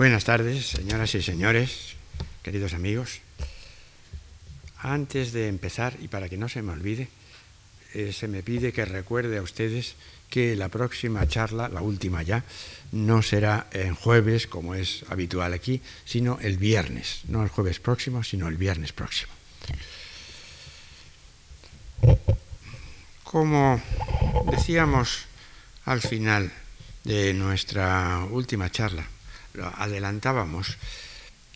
Buenas 0.00 0.24
tardes, 0.24 0.64
señoras 0.64 1.14
y 1.14 1.20
señores, 1.20 1.94
queridos 2.42 2.72
amigos. 2.72 3.20
Antes 4.78 5.30
de 5.32 5.46
empezar, 5.46 5.94
y 6.00 6.08
para 6.08 6.30
que 6.30 6.38
no 6.38 6.48
se 6.48 6.62
me 6.62 6.72
olvide, 6.72 7.08
eh, 7.92 8.10
se 8.14 8.26
me 8.26 8.42
pide 8.42 8.72
que 8.72 8.86
recuerde 8.86 9.36
a 9.36 9.42
ustedes 9.42 9.96
que 10.30 10.56
la 10.56 10.70
próxima 10.70 11.28
charla, 11.28 11.68
la 11.68 11.82
última 11.82 12.22
ya, 12.22 12.44
no 12.92 13.20
será 13.20 13.66
en 13.72 13.94
jueves, 13.94 14.46
como 14.46 14.74
es 14.74 15.04
habitual 15.10 15.52
aquí, 15.52 15.82
sino 16.06 16.38
el 16.40 16.56
viernes. 16.56 17.20
No 17.28 17.42
el 17.42 17.50
jueves 17.50 17.78
próximo, 17.78 18.24
sino 18.24 18.48
el 18.48 18.56
viernes 18.56 18.94
próximo. 18.94 19.32
Como 23.22 23.82
decíamos 24.50 25.26
al 25.84 26.00
final 26.00 26.50
de 27.04 27.34
nuestra 27.34 28.24
última 28.30 28.70
charla, 28.70 29.06
adelantábamos 29.76 30.76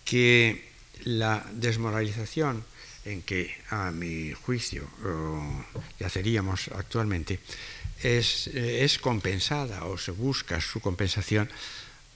que 0.05 0.69
la 1.05 1.45
desmoralización 1.53 2.65
en 3.05 3.23
que, 3.23 3.55
a 3.71 3.91
mi 3.91 4.33
juicio, 4.33 4.89
yaceríamos 6.01 6.69
actualmente, 6.69 7.39
es, 8.03 8.49
es, 8.49 8.99
compensada 8.99 9.85
o 9.85 9.99
se 9.99 10.11
busca 10.11 10.61
su 10.61 10.81
compensación 10.81 11.49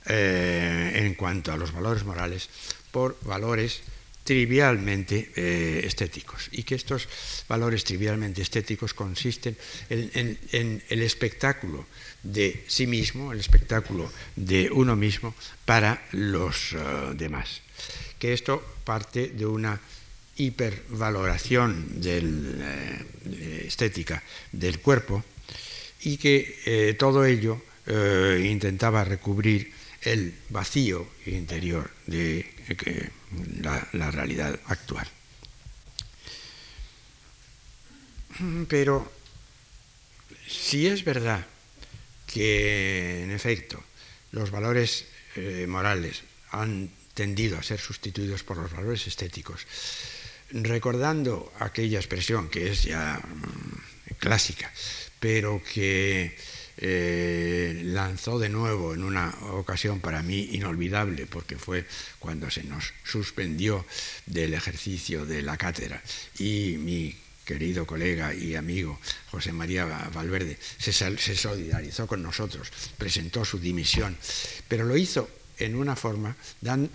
eh, 0.06 1.04
en 1.04 1.14
cuanto 1.14 1.52
a 1.52 1.56
los 1.56 1.72
valores 1.72 2.04
morales 2.04 2.48
por 2.90 3.18
valores 3.22 3.82
trivialmente 4.28 5.32
eh, 5.36 5.80
estéticos 5.88 6.50
y 6.52 6.62
que 6.62 6.74
estos 6.74 7.08
valores 7.48 7.82
trivialmente 7.82 8.42
estéticos 8.42 8.92
consisten 8.92 9.56
en, 9.88 10.82
el 10.84 11.00
espectáculo 11.00 11.86
de 12.22 12.62
sí 12.68 12.86
mismo, 12.86 13.32
el 13.32 13.40
espectáculo 13.40 14.12
de 14.36 14.68
uno 14.70 14.96
mismo 14.96 15.34
para 15.64 16.04
los 16.12 16.74
eh, 16.74 16.76
demás. 17.16 17.62
Que 18.18 18.34
esto 18.34 18.60
parte 18.84 19.28
de 19.28 19.46
una 19.46 19.80
hipervaloración 20.36 22.02
del, 22.02 22.60
eh, 23.32 23.64
estética 23.64 24.22
del 24.52 24.78
cuerpo 24.80 25.24
y 26.04 26.18
que 26.18 26.94
todo 26.98 27.24
ello 27.24 27.62
intentaba 28.44 29.02
recubrir 29.02 29.72
el 30.02 30.34
vacío 30.50 31.08
interior 31.24 31.90
de 32.06 32.44
la, 33.60 34.10
realidad 34.10 34.58
actual. 34.66 35.06
Pero 38.68 39.10
si 40.46 40.86
es 40.86 41.04
verdad 41.04 41.44
que, 42.26 43.22
en 43.24 43.30
efecto, 43.30 43.82
los 44.32 44.50
valores 44.50 45.06
eh, 45.34 45.66
morales 45.68 46.22
han 46.50 46.90
tendido 47.14 47.58
a 47.58 47.62
ser 47.62 47.80
sustituidos 47.80 48.44
por 48.44 48.58
los 48.58 48.70
valores 48.70 49.06
estéticos, 49.06 49.66
recordando 50.50 51.52
aquella 51.58 51.98
expresión 51.98 52.48
que 52.48 52.70
es 52.70 52.84
ya 52.84 53.18
mm, 53.18 54.14
clásica, 54.18 54.72
pero 55.18 55.60
que 55.62 56.36
eh, 56.80 57.82
lanzó 57.84 58.38
de 58.38 58.48
nuevo 58.48 58.94
en 58.94 59.02
una 59.02 59.34
ocasión 59.52 60.00
para 60.00 60.22
mí 60.22 60.50
inolvidable, 60.52 61.26
porque 61.26 61.56
fue 61.56 61.86
cuando 62.18 62.50
se 62.50 62.64
nos 62.64 62.92
suspendió 63.04 63.84
del 64.26 64.54
ejercicio 64.54 65.26
de 65.26 65.42
la 65.42 65.56
cátedra. 65.56 66.02
Y 66.38 66.76
mi 66.78 67.16
querido 67.44 67.86
colega 67.86 68.34
y 68.34 68.54
amigo 68.54 69.00
José 69.30 69.52
María 69.52 69.86
Valverde 70.12 70.58
se, 70.78 70.92
solidarizó 70.92 72.06
con 72.06 72.22
nosotros, 72.22 72.70
presentó 72.98 73.44
su 73.44 73.58
dimisión, 73.58 74.16
pero 74.68 74.84
lo 74.84 74.96
hizo 74.96 75.28
en 75.58 75.74
una 75.74 75.96
forma, 75.96 76.36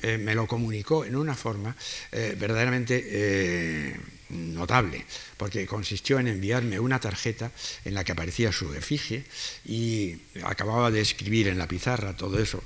eh, 0.01 0.17
me 0.17 0.35
lo 0.35 0.47
comunicó 0.47 1.03
en 1.03 1.15
una 1.15 1.35
forma 1.35 1.75
eh, 2.11 2.37
verdaderamente 2.39 3.99
notable, 4.33 5.05
porque 5.37 5.65
consistió 5.65 6.19
en 6.19 6.27
enviarme 6.27 6.79
una 6.79 6.99
tarjeta 6.99 7.51
en 7.85 7.93
la 7.93 8.03
que 8.03 8.11
aparecía 8.11 8.51
su 8.51 8.73
efigie 8.73 9.23
y 9.65 10.15
acababa 10.43 10.91
de 10.91 11.01
escribir 11.01 11.47
en 11.47 11.57
la 11.57 11.67
pizarra 11.67 12.17
todo 12.17 12.39
eso 12.39 12.63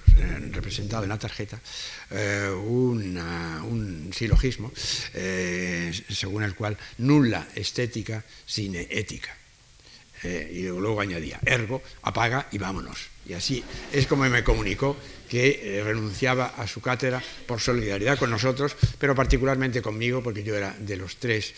representado 0.51 1.03
en 1.03 1.09
la 1.09 1.19
tarjeta, 1.19 1.59
un 2.55 4.11
silogismo 4.13 4.71
según 4.75 6.43
el 6.43 6.55
cual 6.55 6.77
nula 6.97 7.47
estética 7.55 8.23
sine 8.45 8.87
ética. 8.89 9.35
Y 10.23 10.63
luego 10.63 11.01
añadía, 11.01 11.39
ergo, 11.45 11.81
apaga 12.01 12.47
y 12.51 12.57
vámonos. 12.57 13.09
Y 13.27 13.33
así 13.33 13.63
es 13.91 14.07
como 14.07 14.27
me 14.29 14.43
comunicó 14.43 14.97
que 15.27 15.59
eh, 15.61 15.83
renunciaba 15.83 16.53
a 16.57 16.67
su 16.67 16.81
cátedra 16.81 17.21
por 17.45 17.59
solidaridad 17.59 18.17
con 18.17 18.29
nosotros, 18.29 18.75
pero 18.97 19.15
particularmente 19.15 19.81
conmigo, 19.81 20.23
porque 20.23 20.43
yo 20.43 20.55
era 20.55 20.75
de 20.79 20.95
los 20.95 21.17
tres 21.17 21.53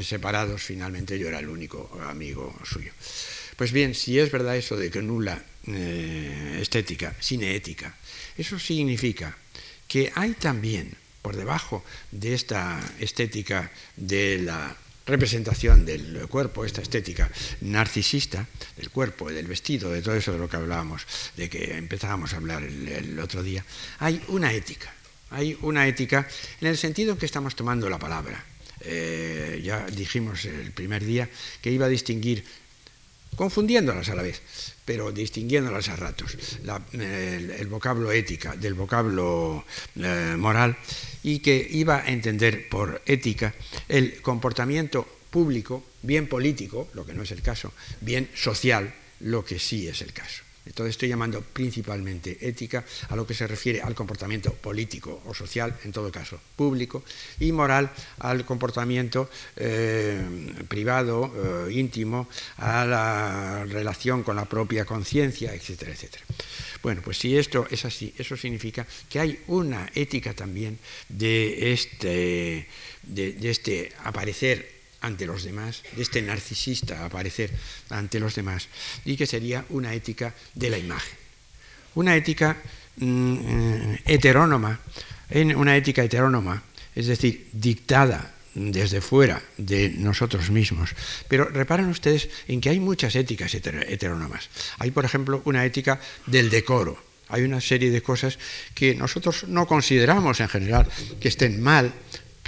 separados, 0.00 0.62
finalmente 0.62 1.18
yo 1.18 1.28
era 1.28 1.38
el 1.38 1.48
único 1.48 1.98
amigo 2.06 2.54
suyo. 2.64 2.92
Pues 3.56 3.72
bien, 3.72 3.94
si 3.94 4.18
es 4.18 4.30
verdad 4.30 4.56
eso 4.56 4.76
de 4.76 4.90
que 4.90 5.02
nula 5.02 5.42
eh, 5.66 6.58
estética, 6.60 7.14
ética, 7.20 7.96
eso 8.36 8.58
significa 8.58 9.36
que 9.88 10.12
hay 10.14 10.32
también, 10.34 10.94
por 11.22 11.36
debajo 11.36 11.84
de 12.10 12.34
esta 12.34 12.80
estética 12.98 13.70
de 13.96 14.38
la 14.38 14.76
representación 15.10 15.84
del 15.84 16.26
cuerpo, 16.28 16.64
esta 16.64 16.80
estética 16.80 17.30
narcisista 17.60 18.46
del 18.76 18.90
cuerpo, 18.90 19.30
del 19.30 19.46
vestido, 19.46 19.90
de 19.90 20.02
todo 20.02 20.14
eso 20.14 20.32
de 20.32 20.38
lo 20.38 20.48
que 20.48 20.56
hablábamos, 20.56 21.02
de 21.36 21.50
que 21.50 21.76
empezábamos 21.76 22.32
a 22.32 22.36
hablar 22.36 22.62
el, 22.62 23.18
otro 23.18 23.42
día, 23.42 23.64
hay 23.98 24.22
una 24.28 24.52
ética. 24.52 24.94
Hay 25.30 25.56
una 25.62 25.86
ética 25.86 26.26
en 26.60 26.68
el 26.68 26.76
sentido 26.76 27.12
en 27.12 27.18
que 27.18 27.26
estamos 27.26 27.54
tomando 27.54 27.88
la 27.88 27.98
palabra. 27.98 28.44
Eh, 28.80 29.60
ya 29.62 29.86
dijimos 29.86 30.44
el 30.44 30.72
primer 30.72 31.04
día 31.04 31.28
que 31.60 31.70
iba 31.70 31.86
a 31.86 31.88
distinguir, 31.88 32.44
confundiéndolas 33.36 34.08
a 34.08 34.14
la 34.14 34.22
vez, 34.22 34.42
pero 34.90 35.12
distinguiéndolas 35.12 35.86
a 35.88 35.94
ratos, 35.94 36.34
el, 36.98 37.68
vocablo 37.68 38.10
ética 38.10 38.56
del 38.56 38.74
vocablo 38.74 39.62
eh, 39.94 40.34
moral 40.36 40.74
y 41.22 41.38
que 41.38 41.54
iba 41.54 42.02
a 42.02 42.10
entender 42.10 42.68
por 42.68 43.00
ética 43.06 43.54
el 43.86 44.20
comportamiento 44.20 45.06
público, 45.30 45.86
bien 46.02 46.26
político, 46.26 46.88
lo 46.94 47.06
que 47.06 47.14
no 47.14 47.22
es 47.22 47.30
el 47.30 47.40
caso, 47.40 47.72
bien 48.00 48.30
social, 48.34 48.92
lo 49.20 49.44
que 49.44 49.60
sí 49.60 49.86
es 49.86 50.02
el 50.02 50.12
caso. 50.12 50.42
Entonces 50.66 50.90
estoy 50.90 51.08
llamando 51.08 51.40
principalmente 51.40 52.36
ética 52.40 52.84
a 53.08 53.16
lo 53.16 53.26
que 53.26 53.34
se 53.34 53.46
refiere 53.46 53.80
al 53.80 53.94
comportamiento 53.94 54.52
político 54.52 55.22
o 55.26 55.34
social, 55.34 55.78
en 55.84 55.92
todo 55.92 56.12
caso 56.12 56.38
público, 56.54 57.02
y 57.38 57.50
moral 57.52 57.90
al 58.18 58.44
comportamiento 58.44 59.30
eh, 59.56 60.20
privado, 60.68 61.32
eh, 61.68 61.72
íntimo, 61.72 62.28
a 62.58 62.84
la 62.84 63.64
relación 63.64 64.22
con 64.22 64.36
la 64.36 64.44
propia 64.44 64.84
conciencia, 64.84 65.54
etcétera, 65.54 65.92
etcétera. 65.92 66.24
Bueno, 66.82 67.02
pues 67.02 67.18
si 67.18 67.36
esto 67.36 67.66
es 67.70 67.84
así, 67.84 68.14
eso 68.16 68.36
significa 68.36 68.86
que 69.08 69.20
hay 69.20 69.40
una 69.48 69.90
ética 69.94 70.34
también 70.34 70.78
de 71.08 71.72
este, 71.72 72.68
de 73.02 73.50
este 73.50 73.92
aparecer 74.04 74.79
ante 75.00 75.26
los 75.26 75.44
demás, 75.44 75.82
de 75.96 76.02
este 76.02 76.22
narcisista 76.22 77.04
aparecer 77.04 77.50
ante 77.88 78.20
los 78.20 78.34
demás, 78.34 78.68
y 79.04 79.16
que 79.16 79.26
sería 79.26 79.64
una 79.70 79.94
ética 79.94 80.34
de 80.54 80.70
la 80.70 80.78
imagen. 80.78 81.18
Una 81.94 82.16
ética 82.16 82.56
mm, 82.96 83.34
eh, 83.36 84.02
heterónoma, 84.04 84.78
una 85.56 85.76
ética 85.76 86.02
heterónoma, 86.02 86.62
es 86.94 87.06
decir, 87.06 87.48
dictada 87.52 88.34
desde 88.54 89.00
fuera 89.00 89.42
de 89.56 89.90
nosotros 89.90 90.50
mismos. 90.50 90.90
Pero 91.28 91.46
reparen 91.46 91.86
ustedes 91.86 92.28
en 92.48 92.60
que 92.60 92.70
hay 92.70 92.80
muchas 92.80 93.14
éticas 93.14 93.54
heterónomas. 93.54 94.48
Hay, 94.78 94.90
por 94.90 95.04
ejemplo, 95.04 95.42
una 95.44 95.64
ética 95.64 96.00
del 96.26 96.50
decoro. 96.50 97.00
Hay 97.28 97.42
una 97.42 97.60
serie 97.60 97.90
de 97.90 98.02
cosas 98.02 98.38
que 98.74 98.94
nosotros 98.94 99.44
no 99.46 99.66
consideramos 99.66 100.40
en 100.40 100.48
general 100.48 100.88
que 101.20 101.28
estén 101.28 101.62
mal, 101.62 101.92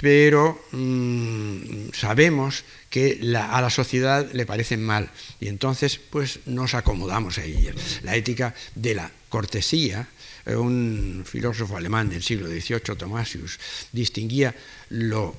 pero 0.03 0.59
mm, 0.73 1.93
sabemos 1.93 2.65
que 2.89 3.21
a 3.39 3.61
la 3.61 3.69
sociedad 3.69 4.29
le 4.33 4.45
parecen 4.45 4.83
mal 4.83 5.09
y 5.39 5.47
entonces 5.47 5.97
pues 5.97 6.41
nos 6.45 6.73
acomodamos 6.73 7.37
a 7.37 7.45
ellas. 7.45 8.01
La 8.03 8.17
ética 8.17 8.53
de 8.75 8.95
la 8.95 9.09
cortesía, 9.29 10.09
eh, 10.45 10.57
un 10.57 11.23
filósofo 11.25 11.77
alemán 11.77 12.09
del 12.09 12.21
siglo 12.21 12.49
XVIII, 12.49 12.97
Thomasius, 12.97 13.57
distinguía 13.93 14.53
lo 14.89 15.37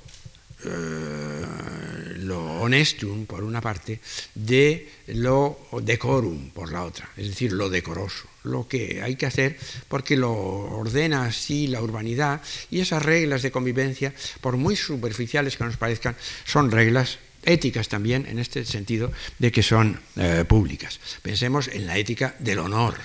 eh, 0.64 2.16
lo 2.18 2.62
honestum 2.62 3.26
por 3.26 3.44
una 3.44 3.60
parte 3.60 4.00
de 4.34 4.88
lo 5.08 5.58
decorum 5.82 6.50
por 6.50 6.72
la 6.72 6.84
otra, 6.84 7.08
es 7.16 7.28
decir, 7.28 7.52
lo 7.52 7.68
decoroso, 7.68 8.26
lo 8.44 8.66
que 8.66 9.02
hay 9.02 9.16
que 9.16 9.26
hacer 9.26 9.58
porque 9.88 10.16
lo 10.16 10.32
ordena 10.32 11.26
así 11.26 11.66
la 11.66 11.82
urbanidad 11.82 12.40
y 12.70 12.80
esas 12.80 13.02
reglas 13.02 13.42
de 13.42 13.50
convivencia, 13.50 14.14
por 14.40 14.56
muy 14.56 14.76
superficiales 14.76 15.56
que 15.56 15.64
nos 15.64 15.76
parezcan, 15.76 16.16
son 16.44 16.70
reglas 16.70 17.18
éticas 17.44 17.88
también 17.88 18.26
en 18.26 18.38
este 18.38 18.64
sentido 18.64 19.12
de 19.38 19.52
que 19.52 19.62
son 19.62 20.00
eh, 20.16 20.44
públicas. 20.48 21.00
Pensemos 21.22 21.68
en 21.68 21.86
la 21.86 21.98
ética 21.98 22.34
del 22.38 22.58
honor. 22.58 22.96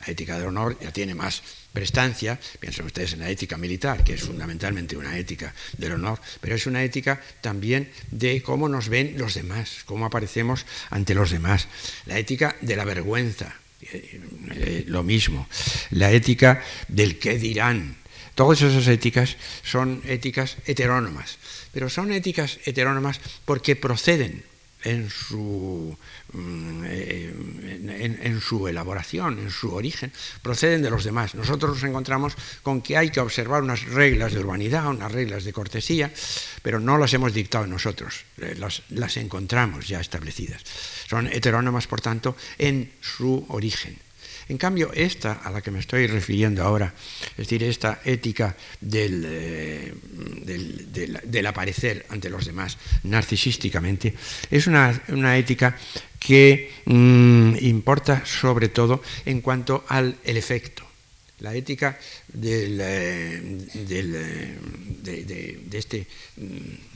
La 0.00 0.12
ética 0.12 0.36
del 0.36 0.48
honor 0.48 0.76
ya 0.80 0.92
tiene 0.92 1.14
más 1.14 1.42
prestancia, 1.74 2.38
piensen 2.60 2.86
ustedes 2.86 3.12
en 3.12 3.20
la 3.20 3.28
ética 3.28 3.58
militar, 3.58 4.04
que 4.04 4.14
es 4.14 4.22
fundamentalmente 4.22 4.96
una 4.96 5.18
ética 5.18 5.52
del 5.76 5.92
honor, 5.92 6.20
pero 6.40 6.54
es 6.54 6.66
una 6.66 6.82
ética 6.82 7.20
también 7.42 7.90
de 8.10 8.40
cómo 8.42 8.68
nos 8.68 8.88
ven 8.88 9.18
los 9.18 9.34
demás, 9.34 9.82
cómo 9.84 10.06
aparecemos 10.06 10.64
ante 10.88 11.14
los 11.14 11.30
demás, 11.30 11.68
la 12.06 12.18
ética 12.18 12.56
de 12.62 12.76
la 12.76 12.84
vergüenza, 12.84 13.52
eh, 13.82 14.20
eh, 14.54 14.84
lo 14.86 15.02
mismo, 15.02 15.48
la 15.90 16.12
ética 16.12 16.62
del 16.88 17.18
qué 17.18 17.36
dirán, 17.36 17.96
Todas 18.34 18.62
esas 18.62 18.88
éticas 18.88 19.36
son 19.62 20.02
éticas 20.06 20.56
heterónomas, 20.66 21.38
pero 21.70 21.88
son 21.88 22.10
éticas 22.10 22.58
heterónomas 22.66 23.20
porque 23.44 23.76
proceden 23.76 24.42
en 24.84 25.10
su, 25.10 25.96
mm, 26.32 26.84
en, 26.84 28.40
su, 28.40 28.68
elaboración, 28.68 29.38
en 29.38 29.50
su 29.50 29.74
origen, 29.74 30.12
proceden 30.42 30.82
de 30.82 30.90
los 30.90 31.04
demás. 31.04 31.34
Nosotros 31.34 31.74
nos 31.74 31.84
encontramos 31.84 32.34
con 32.62 32.82
que 32.82 32.96
hay 32.96 33.10
que 33.10 33.20
observar 33.20 33.62
unas 33.62 33.84
reglas 33.84 34.32
de 34.32 34.40
urbanidad, 34.40 34.86
unas 34.86 35.10
reglas 35.10 35.44
de 35.44 35.52
cortesía, 35.52 36.12
pero 36.62 36.78
no 36.78 36.98
las 36.98 37.12
hemos 37.14 37.32
dictado 37.32 37.66
nosotros, 37.66 38.24
eh, 38.38 38.54
las, 38.58 38.82
las 38.90 39.16
encontramos 39.16 39.88
ya 39.88 40.00
establecidas. 40.00 40.62
Son 41.08 41.26
heterónomas, 41.26 41.86
por 41.86 42.00
tanto, 42.00 42.36
en 42.58 42.92
su 43.00 43.44
origen. 43.48 44.03
En 44.48 44.58
cambio, 44.58 44.92
esta 44.92 45.32
a 45.32 45.50
la 45.50 45.62
que 45.62 45.70
me 45.70 45.78
estoy 45.78 46.06
refiriendo 46.06 46.62
ahora, 46.62 46.92
es 47.30 47.36
decir, 47.36 47.62
esta 47.62 48.00
ética 48.04 48.56
del, 48.80 49.24
eh, 49.26 49.94
del, 51.24 51.46
aparecer 51.46 52.04
ante 52.10 52.28
los 52.28 52.44
demás 52.44 52.76
narcisísticamente, 53.04 54.14
es 54.50 54.66
una, 54.66 55.36
ética 55.36 55.76
que 56.18 56.70
mm, 56.84 57.56
importa 57.60 58.24
sobre 58.26 58.68
todo 58.68 59.02
en 59.24 59.40
cuanto 59.40 59.84
al 59.88 60.16
el 60.24 60.36
efecto. 60.36 60.84
La 61.40 61.54
ética 61.54 61.98
del, 62.32 62.78
eh, 62.80 63.66
eh, 63.74 64.58
de, 65.02 65.78
este 65.78 66.06
mm, 66.36 66.93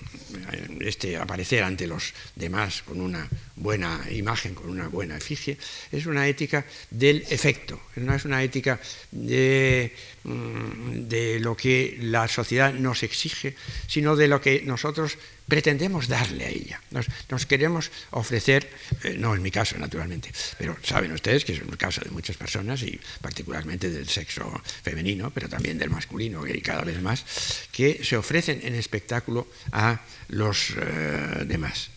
este 0.80 1.16
aparecer 1.16 1.62
ante 1.62 1.86
los 1.86 2.12
demás 2.34 2.82
con 2.82 3.00
una 3.00 3.28
buena 3.56 4.00
imagen, 4.10 4.54
con 4.54 4.70
una 4.70 4.88
buena 4.88 5.16
efigie, 5.16 5.58
es 5.90 6.06
una 6.06 6.26
ética 6.26 6.64
del 6.90 7.24
efecto, 7.30 7.80
no 7.96 8.14
es 8.14 8.24
una 8.24 8.42
ética 8.42 8.80
de, 9.10 9.92
mm, 10.24 11.08
de 11.08 11.40
lo 11.40 11.56
que 11.56 11.98
la 12.00 12.28
sociedad 12.28 12.72
nos 12.72 13.02
exige, 13.02 13.54
sino 13.86 14.16
de 14.16 14.28
lo 14.28 14.40
que 14.40 14.62
nosotros 14.62 15.18
pretendemos 15.48 16.06
darle 16.06 16.44
a 16.44 16.50
ella. 16.50 16.80
Nos, 16.90 17.46
queremos 17.46 17.90
ofrecer, 18.10 18.68
eh, 19.02 19.16
no 19.18 19.34
en 19.34 19.42
mi 19.42 19.50
caso 19.50 19.76
naturalmente, 19.78 20.30
pero 20.58 20.76
saben 20.84 21.10
ustedes 21.12 21.44
que 21.44 21.52
es 21.54 21.60
el 21.60 21.76
caso 21.78 22.02
de 22.04 22.10
muchas 22.10 22.36
personas 22.36 22.82
y 22.82 23.00
particularmente 23.20 23.90
del 23.90 24.08
sexo 24.08 24.44
femenino, 24.82 25.32
pero 25.32 25.48
también 25.48 25.78
del 25.78 25.90
masculino 25.90 26.46
y 26.46 26.60
cada 26.60 26.82
vez 26.82 27.00
más, 27.00 27.24
que 27.72 28.04
se 28.04 28.16
ofrecen 28.16 28.60
en 28.62 28.74
espectáculo 28.74 29.48
a 29.72 30.00
los 30.28 30.74
eh, 30.76 31.44
demás. 31.46 31.90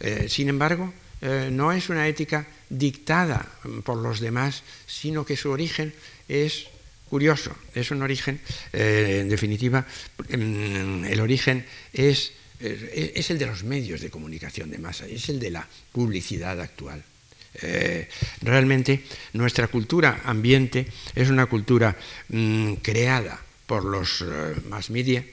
Eh, 0.00 0.28
sin 0.28 0.48
embargo, 0.48 0.92
no 1.50 1.72
es 1.72 1.88
una 1.88 2.06
ética 2.06 2.46
dictada 2.68 3.48
por 3.82 3.96
los 3.96 4.20
demás, 4.20 4.62
sino 4.86 5.24
que 5.24 5.38
su 5.38 5.48
origen 5.48 5.94
es 6.28 6.66
curioso, 7.08 7.56
es 7.74 7.90
un 7.90 8.02
origen, 8.02 8.42
en 8.74 9.30
definitiva, 9.30 9.86
mm, 10.28 11.06
el 11.06 11.20
origen 11.20 11.64
es 11.94 12.34
es 12.60 13.30
el 13.30 13.38
de 13.38 13.46
los 13.46 13.64
medios 13.64 14.00
de 14.00 14.10
comunicación 14.10 14.70
de 14.70 14.78
masa, 14.78 15.06
es 15.06 15.28
el 15.28 15.40
de 15.40 15.50
la 15.50 15.66
publicidad 15.92 16.60
actual. 16.60 17.02
Eh, 17.62 18.08
realmente 18.42 19.04
nuestra 19.32 19.68
cultura 19.68 20.22
ambiente 20.24 20.86
es 21.14 21.30
una 21.30 21.46
cultura 21.46 21.96
mm, 22.28 22.74
creada 22.82 23.40
por 23.66 23.84
los 23.84 24.20
uh, 24.22 24.54
mass 24.68 24.90
media, 24.90 25.24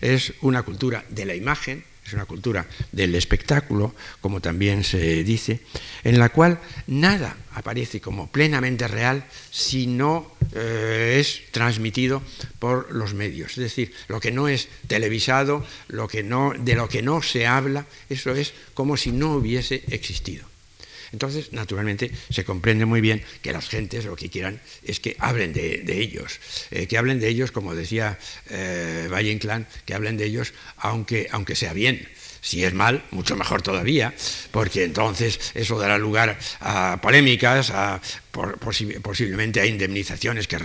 es 0.00 0.32
una 0.40 0.62
cultura 0.62 1.04
de 1.08 1.24
la 1.24 1.34
imagen, 1.34 1.84
es 2.08 2.14
una 2.14 2.24
cultura 2.24 2.66
del 2.90 3.14
espectáculo, 3.14 3.94
como 4.20 4.40
también 4.40 4.82
se 4.82 5.22
dice, 5.22 5.60
en 6.02 6.18
la 6.18 6.30
cual 6.30 6.58
nada 6.86 7.36
aparece 7.54 8.00
como 8.00 8.32
plenamente 8.32 8.88
real 8.88 9.24
si 9.50 9.86
no 9.86 10.32
eh, 10.54 11.18
es 11.20 11.42
transmitido 11.50 12.22
por 12.58 12.94
los 12.94 13.12
medios. 13.12 13.52
Es 13.52 13.58
decir, 13.58 13.92
lo 14.08 14.20
que 14.20 14.32
no 14.32 14.48
es 14.48 14.68
televisado, 14.86 15.64
lo 15.88 16.08
que 16.08 16.22
no, 16.22 16.54
de 16.58 16.74
lo 16.74 16.88
que 16.88 17.02
no 17.02 17.20
se 17.20 17.46
habla, 17.46 17.86
eso 18.08 18.34
es 18.34 18.54
como 18.72 18.96
si 18.96 19.12
no 19.12 19.34
hubiese 19.34 19.84
existido. 19.88 20.47
Entonces, 21.12 21.52
naturalmente, 21.52 22.10
se 22.30 22.44
comprende 22.44 22.84
muy 22.84 23.00
bien 23.00 23.22
que 23.42 23.52
las 23.52 23.68
gentes 23.68 24.04
lo 24.04 24.16
que 24.16 24.28
quieran 24.28 24.60
es 24.82 25.00
que 25.00 25.16
hablen 25.18 25.52
de, 25.52 25.82
ellos, 25.86 26.40
eh, 26.70 26.86
que 26.86 26.98
hablen 26.98 27.20
de 27.20 27.28
ellos, 27.28 27.50
como 27.52 27.74
decía 27.74 28.18
eh, 28.50 29.08
Valle 29.10 29.30
Inclán, 29.30 29.66
que 29.84 29.94
hablen 29.94 30.16
de 30.16 30.26
ellos 30.26 30.52
aunque, 30.76 31.28
aunque 31.30 31.56
sea 31.56 31.72
bien. 31.72 32.08
Si 32.40 32.64
es 32.64 32.72
mal, 32.72 33.04
mucho 33.10 33.34
mejor 33.34 33.62
todavía, 33.62 34.14
porque 34.52 34.84
entonces 34.84 35.52
eso 35.54 35.78
dará 35.78 35.98
lugar 35.98 36.38
a 36.60 36.98
polémicas, 37.02 37.70
a 37.70 38.00
posiblemente 38.60 39.60
a 39.60 39.66
indemnizaciones 39.66 40.46
que, 40.46 40.56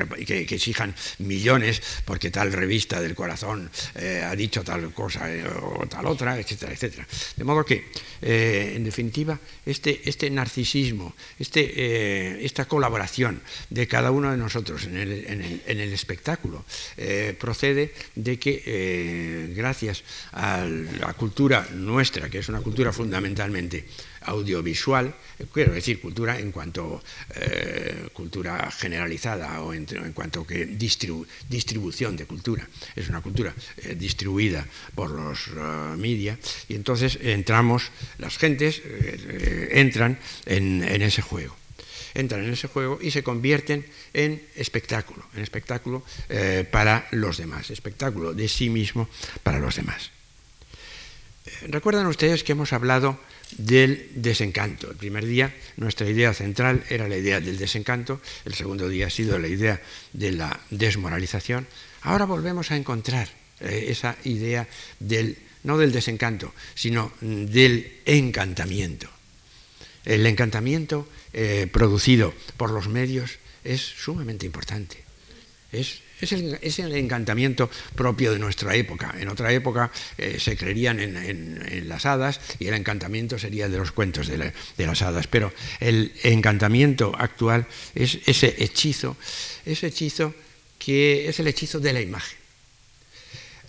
exijan 0.50 0.96
millones 1.20 1.81
porque 2.06 2.31
tal 2.31 2.52
revista 2.52 3.02
del 3.02 3.16
corazón 3.16 3.70
eh, 3.96 4.24
ha 4.25 4.36
dicho 4.36 4.64
tal 4.64 4.94
cosa 4.94 5.31
eh, 5.34 5.44
o 5.46 5.86
tal 5.88 6.06
otra, 6.06 6.40
etcétera, 6.40 6.74
etcétera. 6.74 7.08
De 7.36 7.44
modo 7.44 7.66
que, 7.66 7.90
eh, 8.22 8.74
en 8.75 8.84
definitiva, 8.84 9.40
este, 9.66 10.02
este 10.06 10.30
narcisismo, 10.30 11.16
este, 11.40 12.46
esta 12.46 12.66
colaboración 12.66 13.42
de 13.70 13.88
cada 13.88 14.12
uno 14.12 14.31
de 14.31 14.38
nosotros 14.38 14.86
en 14.86 14.98
el, 14.98 15.94
espectáculo 15.94 16.66
procede 17.38 17.94
de 18.16 18.40
que, 18.40 19.52
gracias 19.56 20.04
a 20.31 20.66
la 20.66 21.14
cultura 21.14 21.68
nuestra, 21.74 22.30
que 22.30 22.40
es 22.40 22.50
una 22.50 22.62
cultura 22.62 22.92
fundamentalmente 22.92 23.86
audiovisual, 24.25 25.14
quiero 25.52 25.74
decir 25.74 26.00
cultura 26.00 26.40
en 26.40 26.52
cuanto 26.52 27.02
eh, 27.36 28.10
cultura 28.14 28.70
generalizada 28.72 29.62
o 29.62 29.74
en, 29.74 29.86
cuanto 30.14 30.46
que 30.46 30.66
distribución 30.66 32.16
de 32.16 32.25
cultura. 32.25 32.68
Es 32.96 33.10
una 33.10 33.22
cultura 33.22 33.54
eh, 33.78 33.96
distribuida 33.96 34.66
por 34.96 35.12
los 35.12 35.48
uh, 35.48 35.98
media 35.98 36.38
y 36.68 36.75
entonces 36.75 37.18
entramos, 37.22 37.92
las 38.18 38.38
gentes 38.38 38.81
eh, 38.84 39.70
entran 39.74 40.18
en, 40.46 40.84
ese 41.02 41.22
juego 41.22 41.56
entran 42.14 42.44
en 42.44 42.54
ese 42.54 42.68
juego 42.68 43.00
y 43.02 43.10
se 43.10 43.24
convierten 43.24 43.86
en 44.14 44.40
espectáculo, 44.56 45.26
en 45.34 45.42
espectáculo 45.42 46.04
para 46.69 47.08
los 47.10 47.38
demás, 47.38 47.72
espectáculo 47.72 48.36
de 48.36 48.48
sí 48.48 48.69
mismo 48.69 49.09
para 49.42 49.57
los 49.57 49.76
demás. 49.78 50.12
Recuerdan 51.68 52.06
ustedes 52.06 52.44
que 52.44 52.54
hemos 52.54 52.71
hablado 52.71 53.19
del 53.57 54.09
desencanto. 54.16 54.90
El 54.90 54.97
primer 54.97 55.26
día 55.26 55.54
nuestra 55.78 56.09
idea 56.09 56.33
central 56.33 56.83
era 56.90 57.07
la 57.07 57.18
idea 57.18 57.40
del 57.40 57.57
desencanto, 57.57 58.21
el 58.45 58.54
segundo 58.54 58.90
día 58.90 59.07
ha 59.07 59.09
sido 59.09 59.40
la 59.40 59.47
idea 59.47 59.81
de 60.14 60.31
la 60.31 60.59
desmoralización. 60.69 61.68
Ahora 62.02 62.26
volvemos 62.26 62.71
a 62.71 62.78
encontrar 62.78 63.30
eh, 63.59 63.85
esa 63.90 64.18
idea 64.23 64.68
del, 65.00 65.38
no 65.64 65.78
del 65.78 65.92
desencanto, 65.92 66.54
sino 66.76 67.14
del 67.21 68.00
encantamiento. 68.06 69.09
El 70.06 70.26
encantamiento 70.26 71.07
eh, 71.31 71.68
producido 71.71 72.33
por 72.57 72.71
los 72.71 72.90
medios 72.90 73.40
es 73.64 73.81
sumamente 73.81 74.45
importante. 74.45 75.04
Es 75.71 76.03
es 76.23 76.80
el, 76.80 76.95
encantamiento 76.95 77.69
propio 77.95 78.31
de 78.31 78.39
nuestra 78.39 78.75
época. 78.75 79.15
En 79.19 79.30
otra 79.30 79.51
época 79.51 79.92
eh, 80.18 80.37
se 80.39 80.57
creerían 80.57 80.99
en, 80.99 81.87
las 81.87 82.06
hadas 82.06 82.39
y 82.59 82.68
el 82.68 82.73
encantamiento 82.73 83.37
sería 83.37 83.69
de 83.69 83.77
los 83.77 83.92
cuentos 83.92 84.27
de, 84.27 84.53
las 84.77 85.01
hadas, 85.01 85.27
pero 85.27 85.53
el 85.80 86.13
encantamiento 86.23 87.13
actual 87.18 87.68
es 87.95 88.19
ese 88.25 88.56
hechizo, 88.57 89.18
ese 89.65 89.87
hechizo 89.87 90.33
que 90.80 91.30
es 91.30 91.39
el 91.39 91.47
hechizo 91.47 91.80
de 91.80 91.94
la 91.94 92.01
imagen. 92.01 92.37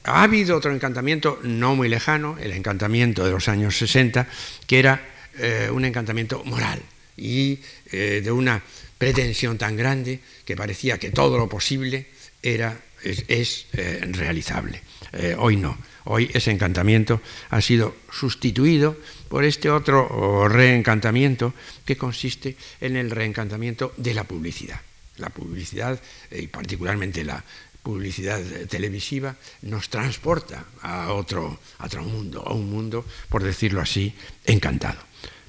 Ha 0.05 0.23
habido 0.23 0.57
otro 0.57 0.73
encantamiento 0.73 1.41
no 1.43 1.75
muy 1.75 1.89
lejano, 1.89 2.37
el 2.39 2.53
encantamiento 2.53 3.25
de 3.25 3.31
los 3.31 3.49
años 3.49 3.77
60, 3.79 4.29
que 4.67 4.79
era 4.79 5.09
eh, 5.39 5.71
un 5.73 5.85
encantamiento 5.85 6.45
moral 6.45 6.81
y 7.17 7.59
eh, 7.91 8.21
de 8.23 8.31
una 8.31 8.63
pretensión 8.99 9.59
tan 9.59 9.77
grande 9.77 10.21
que 10.45 10.57
parecía 10.57 10.99
que 10.99 11.11
todo 11.11 11.39
lo 11.39 11.49
posible 11.49 12.07
era, 12.45 12.79
es, 13.03 13.67
eh, 13.73 14.01
realizable. 14.13 14.83
Eh, 15.13 15.35
hoy 15.39 15.57
no. 15.57 15.77
Hoy 16.05 16.31
ese 16.35 16.51
encantamiento 16.51 17.23
ha 17.49 17.61
sido 17.63 17.97
sustituido 18.13 18.97
por 19.29 19.45
este 19.45 19.71
otro 19.71 20.47
reencantamiento 20.49 21.55
que 21.87 21.97
consiste 21.97 22.57
en 22.81 22.97
el 22.97 23.11
reencantamiento 23.11 23.95
de 23.97 24.13
la 24.13 24.25
publicidad. 24.25 24.81
La 25.17 25.31
publicidad, 25.31 25.99
eh, 26.31 26.43
y 26.43 26.47
particularmente 26.49 27.25
la 27.25 27.43
publicidad 27.83 28.41
televisiva, 28.69 29.37
nos 29.63 29.89
transporta 29.89 30.67
a 30.83 31.13
otro, 31.13 31.59
a 31.79 31.87
otro 31.87 32.03
mundo, 32.03 32.43
a 32.47 32.53
un 32.53 32.71
mundo, 32.71 33.05
por 33.31 33.43
decirlo 33.43 33.81
así, 33.81 34.15
encantado. 34.45 34.99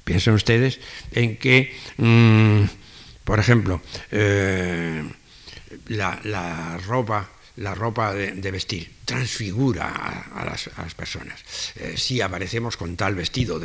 Piensen 0.04 0.34
ustedes 0.34 0.78
en 1.12 1.36
que, 1.36 1.74
mm, 1.98 2.64
por 3.24 3.40
ejemplo, 3.40 3.82
la 5.88 6.78
ropa 6.86 7.30
la 7.56 7.74
ropa 7.74 8.12
de, 8.12 8.50
vestir, 8.50 8.90
transfigura 9.04 9.88
a, 9.88 10.44
las, 10.44 10.94
personas. 10.94 11.40
Eh, 11.76 11.94
si 11.96 12.20
aparecemos 12.20 12.76
con 12.76 12.96
tal 12.96 13.14
vestido, 13.14 13.60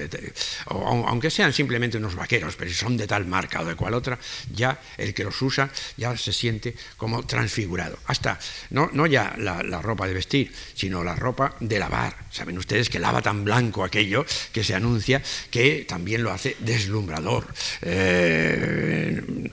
aunque 0.68 1.30
sean 1.30 1.52
simplemente 1.52 1.98
unos 1.98 2.16
vaqueros, 2.16 2.56
pero 2.56 2.70
si 2.72 2.78
son 2.78 2.96
de 2.96 3.06
tal 3.06 3.26
marca 3.26 3.62
o 3.62 3.66
de 3.66 3.76
cual 3.76 3.94
otra, 3.94 4.18
ya 4.54 4.80
el 4.98 5.14
que 5.14 5.26
los 5.26 5.42
usa 5.42 5.70
ya 5.98 6.16
se 6.16 6.32
siente 6.32 6.76
como 6.96 7.24
transfigurado. 7.26 7.98
Hasta, 8.06 8.40
no, 8.70 8.90
no 8.94 9.08
ya 9.08 9.36
la, 9.38 9.82
ropa 9.82 10.08
de 10.08 10.14
vestir, 10.14 10.54
sino 10.74 11.04
la 11.04 11.16
ropa 11.16 11.56
de 11.60 11.80
lavar. 11.80 12.16
Saben 12.32 12.58
ustedes 12.58 12.90
que 12.90 13.00
lava 13.00 13.22
tan 13.22 13.44
blanco 13.44 13.84
aquello 13.84 14.26
que 14.54 14.64
se 14.64 14.74
anuncia 14.74 15.22
que 15.50 15.86
también 15.88 16.24
lo 16.24 16.32
hace 16.32 16.56
deslumbrador. 16.60 17.48
Eh, 17.82 19.52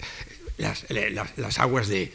las, 0.58 1.58
aguas 1.58 1.88
de, 1.88 2.12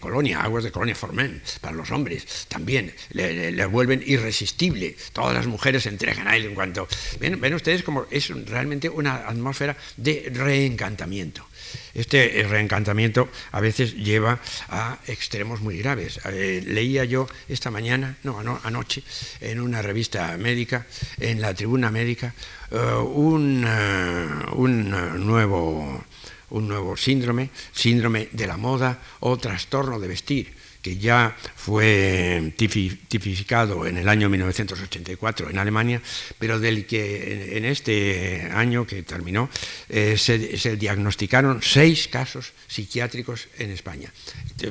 Colonia, 0.00 0.42
aguas 0.42 0.64
de 0.64 0.70
Colonia 0.70 0.94
Formen, 0.94 1.42
para 1.60 1.74
los 1.74 1.90
hombres, 1.90 2.46
también 2.48 2.94
le, 3.10 3.64
vuelven 3.66 4.02
irresistible. 4.04 4.96
Todas 5.12 5.34
las 5.34 5.46
mujeres 5.46 5.84
se 5.84 5.88
entregan 5.88 6.28
a 6.28 6.36
él 6.36 6.46
en 6.46 6.54
cuanto... 6.54 6.86
Ven, 7.20 7.40
ven 7.40 7.54
ustedes 7.54 7.82
como 7.82 8.06
es 8.10 8.28
realmente 8.46 8.88
una 8.88 9.28
atmósfera 9.28 9.76
de 9.96 10.30
reencantamiento. 10.34 11.46
Este 11.94 12.44
reencantamiento 12.48 13.28
a 13.52 13.60
veces 13.60 13.94
lleva 13.94 14.40
a 14.68 14.98
extremos 15.06 15.60
muy 15.60 15.78
graves. 15.78 16.20
Eh, 16.24 16.62
leía 16.66 17.04
yo 17.04 17.26
esta 17.48 17.70
mañana, 17.70 18.16
no, 18.22 18.38
anoche, 18.64 19.02
en 19.40 19.60
una 19.60 19.82
revista 19.82 20.36
médica, 20.38 20.86
en 21.20 21.40
la 21.40 21.54
tribuna 21.54 21.90
médica, 21.90 22.34
eh, 22.70 22.76
un, 22.76 23.64
eh, 23.66 24.28
un 24.54 25.26
nuevo 25.26 26.04
un 26.52 26.68
nuevo 26.68 26.96
síndrome, 26.96 27.50
síndrome 27.72 28.28
de 28.32 28.46
la 28.46 28.56
moda 28.56 29.00
o 29.20 29.36
trastorno 29.36 29.98
de 29.98 30.08
vestir 30.08 30.62
que 30.82 30.98
ya 30.98 31.34
fue 31.54 32.52
tipificado 32.56 33.86
en 33.86 33.96
el 33.98 34.08
año 34.08 34.28
1984 34.28 35.48
en 35.48 35.58
Alemania, 35.58 36.02
pero 36.38 36.58
del 36.58 36.86
que 36.86 37.56
en 37.56 37.64
este 37.64 38.50
año 38.52 38.84
que 38.84 39.04
terminó 39.04 39.48
eh, 39.88 40.18
se, 40.18 40.76
diagnosticaron 40.76 41.62
seis 41.62 42.08
casos 42.08 42.52
psiquiátricos 42.66 43.48
en 43.58 43.70
España. 43.70 44.12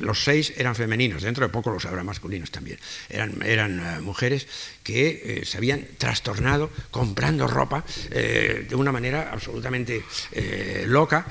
Los 0.02 0.22
seis 0.22 0.52
eran 0.56 0.76
femeninos, 0.76 1.22
dentro 1.22 1.46
de 1.46 1.52
poco 1.52 1.70
los 1.70 1.86
habrá 1.86 2.04
masculinos 2.04 2.50
también. 2.50 2.78
Eran, 3.08 3.80
eh, 3.80 4.00
mujeres 4.02 4.46
que 4.82 5.40
eh, 5.40 5.44
se 5.44 5.58
habían 5.58 5.86
trastornado 5.98 6.70
comprando 6.90 7.46
ropa 7.46 7.84
de 8.10 8.74
una 8.74 8.92
manera 8.92 9.30
absolutamente 9.32 10.04
loca 10.86 11.26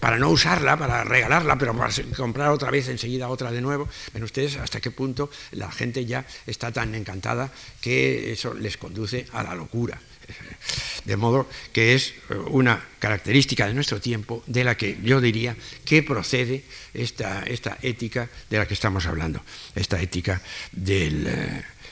para 0.00 0.18
no 0.18 0.30
usarla, 0.30 0.76
para 0.76 1.04
regalarla, 1.04 1.56
pero 1.56 1.76
para 1.76 1.92
comprar 2.16 2.50
otra 2.50 2.70
vez 2.70 2.88
enseguida 2.88 3.28
otra 3.28 3.50
de 3.50 3.60
nuevo. 3.60 3.88
Ven 4.12 4.24
ustedes 4.24 4.56
hasta 4.56 4.80
qué 4.80 4.90
punto 4.90 5.30
la 5.52 5.70
gente 5.70 6.04
ya 6.04 6.26
está 6.46 6.72
tan 6.72 6.94
encantada 6.94 7.50
que 7.80 8.32
eso 8.32 8.54
les 8.54 8.76
conduce 8.76 9.26
a 9.32 9.42
la 9.42 9.54
locura. 9.54 10.00
De 11.04 11.16
modo 11.16 11.48
que 11.72 11.94
es 11.94 12.14
una 12.48 12.82
característica 12.98 13.66
de 13.66 13.74
nuestro 13.74 14.00
tiempo 14.00 14.42
de 14.46 14.64
la 14.64 14.76
que 14.76 14.98
yo 15.02 15.20
diría 15.20 15.56
que 15.84 16.02
procede 16.02 16.64
esta, 16.94 17.42
esta 17.42 17.78
ética 17.82 18.30
de 18.48 18.58
la 18.58 18.66
que 18.66 18.74
estamos 18.74 19.06
hablando, 19.06 19.42
esta 19.74 20.00
ética 20.00 20.40
del, 20.72 21.28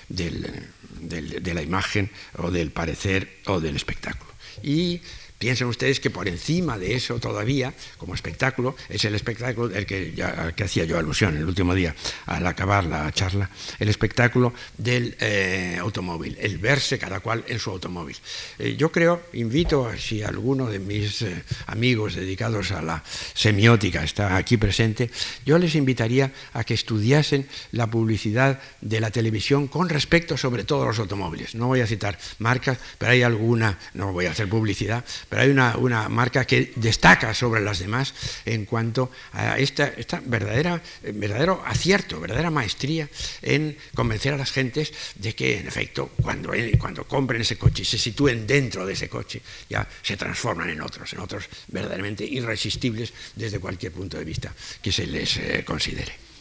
de 0.09 1.54
la 1.54 1.62
imagen 1.62 2.11
o 2.38 2.50
del 2.50 2.71
parecer 2.71 3.38
o 3.47 3.61
del 3.61 3.76
espectáculo. 3.76 4.32
Y 4.62 5.00
Piensen 5.42 5.66
ustedes 5.66 5.99
que 5.99 6.08
por 6.08 6.28
encima 6.28 6.78
de 6.78 6.94
eso 6.94 7.18
todavía, 7.18 7.75
como 7.99 8.14
espectáculo, 8.14 8.76
es 8.88 9.04
el 9.04 9.16
espectáculo 9.16 9.66
del 9.66 9.84
que, 9.87 10.12
ya, 10.14 10.52
que 10.52 10.62
hacía 10.62 10.84
yo 10.84 10.96
alusión 10.96 11.37
el 11.37 11.44
último 11.44 11.75
día 11.75 11.96
al 12.26 12.46
acabar 12.46 12.84
la 12.84 13.11
charla, 13.11 13.50
el 13.80 13.88
espectáculo 13.88 14.54
del 14.78 15.16
eh, 15.18 15.78
automóvil, 15.80 16.37
el 16.40 16.58
verse 16.58 16.96
cada 16.96 17.18
cual 17.18 17.42
en 17.49 17.58
su 17.58 17.70
automóvil. 17.70 18.16
Eh, 18.61 18.76
yo 18.78 18.92
creo, 18.92 19.20
invito, 19.32 19.88
a 19.88 19.96
si 19.96 20.22
alguno 20.22 20.70
de 20.70 20.78
mis 20.78 21.22
eh, 21.22 21.42
amigos 21.66 22.14
dedicados 22.14 22.70
a 22.70 22.80
la 22.80 23.02
semiótica 23.34 24.04
está 24.04 24.37
aquí 24.37 24.58
presente, 24.58 25.11
yo 25.44 25.58
les 25.58 25.75
invitaría 25.75 26.32
a 26.52 26.62
que 26.62 26.75
estudiasen 26.75 27.49
la 27.72 27.88
publicidad 27.88 28.61
de 28.80 29.00
la 29.00 29.11
televisión 29.11 29.66
con 29.66 29.88
respecto 29.88 30.37
sobre 30.37 30.62
todo 30.62 30.84
a 30.84 30.87
los 30.87 31.00
automóviles. 31.00 31.56
No 31.56 31.66
voy 31.66 31.80
a 31.80 31.87
citar 31.88 32.16
marcas, 32.38 32.78
pero 32.96 33.11
hay 33.11 33.25
alguna, 33.25 33.80
no 33.94 34.12
voy 34.12 34.26
a 34.26 34.30
hacer 34.30 34.49
publicidad, 34.49 35.04
pero 35.32 35.44
hay 35.44 35.48
una, 35.48 36.10
marca 36.10 36.44
que 36.44 36.72
destaca 36.76 37.32
sobre 37.32 37.62
las 37.62 37.78
demás 37.78 38.12
en 38.44 38.66
cuanto 38.66 39.10
a 39.32 39.56
esta, 39.58 39.86
esta 39.86 40.20
verdadera, 40.22 40.82
verdadero 41.02 41.62
acierto, 41.64 42.20
verdadera 42.20 42.50
maestría 42.50 43.08
en 43.40 43.78
convencer 43.94 44.34
a 44.34 44.36
las 44.36 44.52
gentes 44.52 44.92
de 45.14 45.34
que, 45.34 45.60
en 45.60 45.66
efecto, 45.66 46.10
cuando, 46.20 46.52
cuando 46.78 47.04
compren 47.04 47.40
ese 47.40 47.56
coche 47.56 47.80
y 47.80 47.86
se 47.86 47.96
sitúen 47.96 48.46
dentro 48.46 48.84
de 48.84 48.92
ese 48.92 49.08
coche, 49.08 49.40
ya 49.70 49.88
se 50.02 50.18
transforman 50.18 50.68
en 50.68 50.82
otros, 50.82 51.10
en 51.14 51.20
otros 51.20 51.48
verdaderamente 51.68 52.26
irresistibles 52.26 53.14
desde 53.34 53.58
cualquier 53.58 53.92
punto 53.92 54.18
de 54.18 54.24
vista 54.24 54.52
que 54.82 54.92
se 54.92 55.06
les 55.06 55.38
eh, 55.38 55.64
considere. 55.64 56.31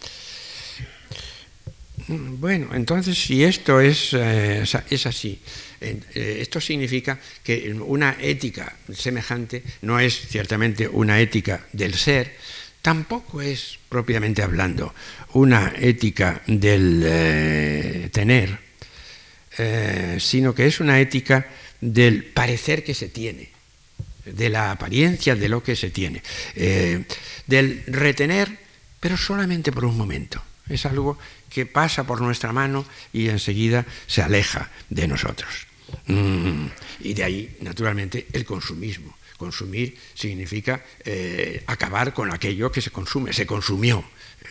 Bueno, 2.07 2.69
entonces 2.73 3.17
si 3.17 3.43
esto 3.43 3.79
es, 3.79 4.13
eh, 4.13 4.63
es 4.89 5.05
así, 5.05 5.41
eh, 5.79 6.37
esto 6.41 6.59
significa 6.61 7.19
que 7.43 7.73
una 7.73 8.17
ética 8.19 8.75
semejante 8.93 9.63
no 9.81 9.99
es 9.99 10.27
ciertamente 10.27 10.87
una 10.87 11.19
ética 11.19 11.65
del 11.73 11.93
ser, 11.93 12.35
tampoco 12.81 13.41
es 13.41 13.77
propiamente 13.89 14.41
hablando 14.41 14.93
una 15.33 15.73
ética 15.77 16.41
del 16.47 17.03
eh, 17.05 18.09
tener, 18.11 18.71
sino 20.17 20.55
que 20.55 20.65
es 20.65 20.79
una 20.79 20.99
ética 20.99 21.45
del 21.81 22.23
parecer 22.23 22.83
que 22.83 22.95
se 22.95 23.09
tiene, 23.09 23.49
de 24.25 24.49
la 24.49 24.71
apariencia 24.71 25.35
de 25.35 25.49
lo 25.49 25.61
que 25.61 25.75
se 25.75 25.91
tiene, 25.91 26.23
del 27.45 27.83
retener, 27.85 28.57
pero 28.99 29.17
solamente 29.17 29.71
por 29.71 29.85
un 29.85 29.97
momento. 29.97 30.41
Es 30.67 30.85
algo 30.85 31.19
que 31.53 31.65
pasa 31.65 32.05
por 32.05 32.21
nuestra 32.21 32.51
mano 32.51 32.85
y 33.13 33.27
enseguida 33.27 33.85
se 34.07 34.21
aleja 34.21 34.71
de 34.89 35.07
nosotros. 35.07 35.67
Mm, 36.07 36.67
y 37.01 37.13
de 37.13 37.23
ahí, 37.23 37.57
naturalmente, 37.61 38.27
el 38.31 38.45
consumismo. 38.45 39.17
Consumir 39.37 39.97
significa 40.13 40.85
eh, 41.03 41.63
acabar 41.65 42.13
con 42.13 42.31
aquello 42.31 42.71
que 42.71 42.81
se 42.81 42.91
consume, 42.91 43.33
se 43.33 43.45
consumió. 43.45 44.03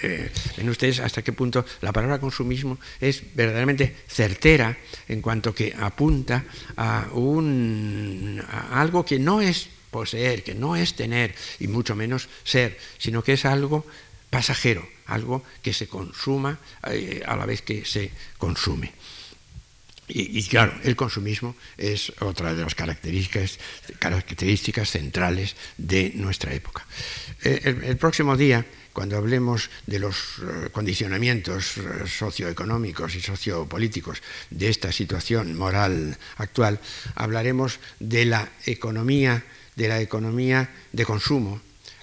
Eh, 0.02 0.30
ven 0.56 0.68
ustedes 0.68 1.00
hasta 1.00 1.22
qué 1.22 1.32
punto 1.32 1.64
la 1.80 1.92
palabra 1.92 2.18
consumismo 2.18 2.78
es 3.00 3.22
verdaderamente 3.34 3.96
certera 4.08 4.76
en 5.08 5.20
cuanto 5.20 5.54
que 5.54 5.74
apunta 5.78 6.44
a, 6.76 7.08
un, 7.12 8.42
algo 8.70 9.04
que 9.04 9.18
no 9.18 9.40
es 9.40 9.68
poseer, 9.90 10.42
que 10.42 10.54
no 10.54 10.76
es 10.76 10.94
tener 10.94 11.34
y 11.58 11.66
mucho 11.66 11.94
menos 11.94 12.28
ser, 12.44 12.78
sino 12.98 13.22
que 13.22 13.34
es 13.34 13.44
algo 13.44 13.84
pasajero, 14.30 14.88
algo 15.06 15.42
que 15.60 15.74
se 15.74 15.88
consuma 15.88 16.58
eh, 16.86 17.22
a 17.26 17.36
la 17.36 17.44
vez 17.44 17.62
que 17.62 17.84
se 17.84 18.10
consume. 18.38 18.92
Y, 20.12 20.42
claro, 20.48 20.74
el 20.82 20.96
consumismo 20.96 21.54
es 21.78 22.12
otra 22.18 22.52
de 22.52 22.62
las 22.62 22.74
características, 22.74 24.90
centrales 24.90 25.54
de 25.76 26.10
nuestra 26.16 26.52
época. 26.52 26.84
Eh, 27.44 27.78
el, 27.84 27.96
próximo 27.96 28.36
día, 28.36 28.66
cuando 28.92 29.16
hablemos 29.16 29.70
de 29.86 30.00
los 30.00 30.16
eh, 30.42 30.70
condicionamientos 30.72 31.74
socioeconómicos 32.06 33.14
y 33.14 33.20
sociopolíticos 33.20 34.20
de 34.50 34.68
esta 34.68 34.90
situación 34.90 35.56
moral 35.56 36.18
actual, 36.38 36.80
hablaremos 37.14 37.78
de 38.00 38.24
la 38.24 38.48
economía, 38.66 39.44
de 39.76 39.86
la 39.86 40.00
economía 40.00 40.70
de 40.90 41.04
consumo, 41.04 41.60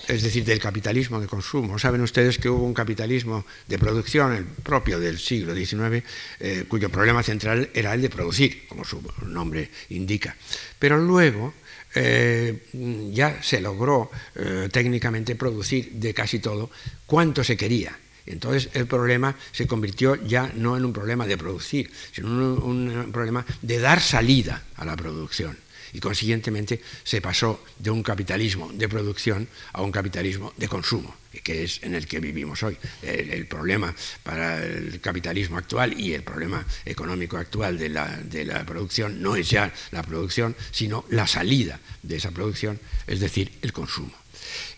es 0.07 0.23
decir, 0.23 0.45
del 0.45 0.59
capitalismo 0.59 1.19
de 1.19 1.27
consumo. 1.27 1.77
Saben 1.77 2.01
ustedes 2.01 2.37
que 2.37 2.49
hubo 2.49 2.65
un 2.65 2.73
capitalismo 2.73 3.45
de 3.67 3.77
producción, 3.77 4.33
el 4.33 4.45
propio 4.45 4.99
del 4.99 5.19
siglo 5.19 5.53
XIX, 5.53 6.03
eh, 6.39 6.65
cuyo 6.67 6.89
problema 6.89 7.23
central 7.23 7.69
era 7.73 7.93
el 7.93 8.01
de 8.01 8.09
producir, 8.09 8.67
como 8.67 8.85
su 8.85 9.01
nombre 9.25 9.69
indica. 9.89 10.35
Pero 10.79 10.97
luego 10.97 11.53
eh, 11.93 12.67
ya 13.11 13.41
se 13.41 13.59
logró 13.59 14.09
eh, 14.35 14.69
técnicamente 14.71 15.35
producir 15.35 15.91
de 15.93 16.13
casi 16.13 16.39
todo 16.39 16.69
cuanto 17.05 17.43
se 17.43 17.57
quería. 17.57 17.97
Entonces 18.25 18.69
el 18.73 18.87
problema 18.87 19.35
se 19.51 19.67
convirtió 19.67 20.15
ya 20.15 20.51
no 20.55 20.75
en 20.75 20.83
un 20.83 20.91
problema 20.91 21.25
de 21.25 21.37
producir, 21.37 21.89
sino 22.11 22.27
en 22.27 22.35
un 22.35 23.11
problema 23.11 23.45
de 23.61 23.79
dar 23.79 24.01
salida 24.01 24.63
a 24.75 24.83
la 24.83 24.97
producción 24.97 25.57
y 25.97 25.99
consiguientemente 25.99 26.79
se 27.03 27.21
pasó 27.21 27.65
de 27.79 27.89
un 27.89 28.03
capitalismo 28.03 28.71
de 28.71 28.87
producción 28.87 29.47
a 29.73 29.81
un 29.81 29.91
capitalismo 29.91 30.53
de 30.55 30.67
consumo, 30.67 31.15
que 31.43 31.63
es 31.63 31.81
en 31.81 31.95
el 31.95 32.05
que 32.05 32.19
vivimos 32.19 32.61
hoy. 32.61 32.77
El, 33.01 33.47
problema 33.47 33.95
para 34.21 34.63
el 34.63 35.01
capitalismo 35.01 35.57
actual 35.57 35.99
y 35.99 36.13
el 36.13 36.21
problema 36.21 36.63
económico 36.85 37.37
actual 37.37 37.79
de 37.79 37.89
la, 37.89 38.15
de 38.15 38.45
la 38.45 38.63
producción 38.63 39.23
no 39.23 39.35
es 39.35 39.49
ya 39.49 39.73
la 39.89 40.03
producción, 40.03 40.55
sino 40.69 41.03
la 41.09 41.25
salida 41.25 41.79
de 42.03 42.17
esa 42.17 42.29
producción, 42.29 42.79
es 43.07 43.19
decir, 43.19 43.51
el 43.63 43.73
consumo. 43.73 44.13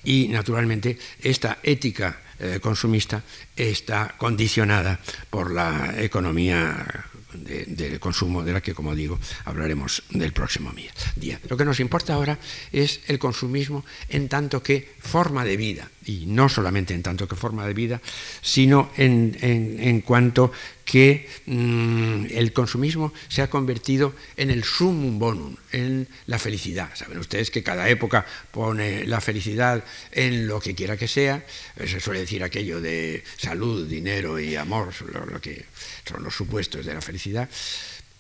Y 0.06 0.30
naturalmente 0.30 0.98
esta 1.22 1.60
ética 1.64 2.22
eh, 2.40 2.62
consumista 2.62 3.24
está 3.58 4.16
condicionada 4.18 5.02
por 5.30 5.52
la 5.52 5.96
economía 5.98 7.10
del 7.34 8.00
consumo, 8.00 8.44
de 8.44 8.54
la 8.54 8.62
que, 8.62 8.74
como 8.74 8.96
digo, 8.96 9.20
hablaremos 9.46 10.04
del 10.10 10.34
próximo 10.34 10.74
día. 11.16 11.40
Lo 11.48 11.58
que 11.58 11.66
nos 11.66 11.80
importa 11.80 12.14
ahora 12.14 12.40
es 12.72 13.02
el 13.08 13.20
consumismo 13.20 13.86
en 14.10 14.30
tanto 14.30 14.64
que 14.64 14.94
forma 15.00 15.46
de 15.46 15.58
vida, 15.58 15.90
y 16.10 16.26
no 16.26 16.50
solamente 16.50 16.96
en 16.96 17.04
tanto 17.04 17.28
que 17.28 17.36
forma 17.36 17.68
de 17.68 17.76
vida, 17.76 18.02
sino 18.42 18.90
en, 18.98 19.38
en 19.42 20.02
cuanto 20.02 20.52
que 20.90 21.30
mm, 21.46 22.26
el 22.32 22.52
consumismo 22.52 23.14
se 23.28 23.44
ha 23.44 23.50
convertido 23.50 24.16
en 24.36 24.50
el 24.50 24.64
sumum 24.64 25.20
bonum, 25.20 25.56
en 25.72 26.08
la 26.26 26.40
felicidad. 26.40 26.90
Saben 26.96 27.20
ustedes 27.20 27.52
que 27.52 27.62
cada 27.62 27.88
época 27.90 28.26
pone 28.50 29.06
la 29.06 29.22
felicidad 29.22 29.84
en 30.12 30.48
lo 30.48 30.60
que 30.60 30.74
quiera 30.74 30.98
que 30.98 31.08
sea, 31.08 31.46
se 31.78 32.00
suele 32.00 32.22
decir 32.22 32.44
aquello 32.44 32.82
de 32.82 33.24
salud, 33.38 33.88
dinero 33.88 34.40
y 34.40 34.56
amor, 34.56 34.92
lo 35.32 35.40
que 35.40 35.64
son 36.08 36.24
los 36.24 36.36
supuestos 36.36 36.88
de 36.88 36.96
la 36.96 37.02
felicidad. 37.02 37.48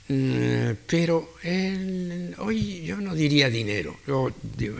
Mm, 0.09 0.71
pero 0.87 1.35
hoy 2.39 2.81
yo 2.83 2.97
no 2.97 3.13
diría 3.13 3.49
dinero, 3.49 3.95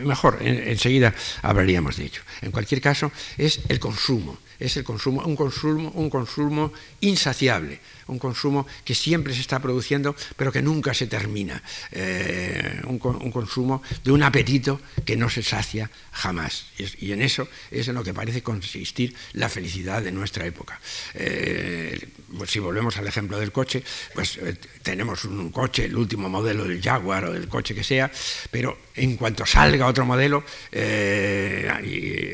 mejor, 0.03 0.39
enseguida 0.41 1.13
hablaríamos 1.43 1.97
de 1.97 2.05
ello. 2.05 2.21
En 2.41 2.51
cualquier 2.51 2.81
caso, 2.81 3.11
es 3.37 3.59
el 3.69 3.79
consumo 3.79 4.39
es 4.59 4.75
el 4.77 4.83
consumo, 4.83 5.21
un 5.25 5.35
consumo, 5.35 5.89
un 5.95 6.09
consumo 6.09 6.73
insaciable, 7.01 7.79
un 8.07 8.19
consumo 8.19 8.67
que 8.83 8.93
siempre 8.93 9.33
se 9.33 9.41
está 9.41 9.59
produciendo, 9.59 10.15
pero 10.35 10.51
que 10.51 10.61
nunca 10.61 10.93
se 10.93 11.07
termina, 11.07 11.61
eh, 11.91 12.81
un, 12.85 12.99
consumo 12.99 13.81
de 14.03 14.11
un 14.11 14.23
apetito 14.23 14.81
que 15.05 15.15
no 15.15 15.29
se 15.29 15.43
sacia 15.43 15.89
jamás. 16.11 16.65
Y, 16.77 17.11
en 17.11 17.21
eso 17.21 17.47
es 17.71 17.87
en 17.87 17.95
lo 17.95 18.03
que 18.03 18.13
parece 18.13 18.43
consistir 18.43 19.15
la 19.33 19.49
felicidad 19.49 20.01
de 20.01 20.11
nuestra 20.11 20.45
época. 20.45 20.79
Eh, 21.13 22.09
pues 22.37 22.51
si 22.51 22.59
volvemos 22.59 22.97
al 22.97 23.07
ejemplo 23.07 23.39
del 23.39 23.51
coche, 23.51 23.83
pues 24.13 24.37
eh, 24.37 24.57
tenemos 24.83 25.23
un 25.25 25.51
coche, 25.51 25.85
el 25.85 25.95
último 25.95 26.29
modelo 26.29 26.65
del 26.65 26.81
Jaguar 26.81 27.25
o 27.25 27.33
del 27.33 27.47
coche 27.47 27.73
que 27.73 27.83
sea, 27.83 28.11
pero 28.51 28.77
en 28.99 29.15
cuanto 29.17 29.45
salga 29.45 29.87
otro 29.87 30.05
modelo, 30.05 30.43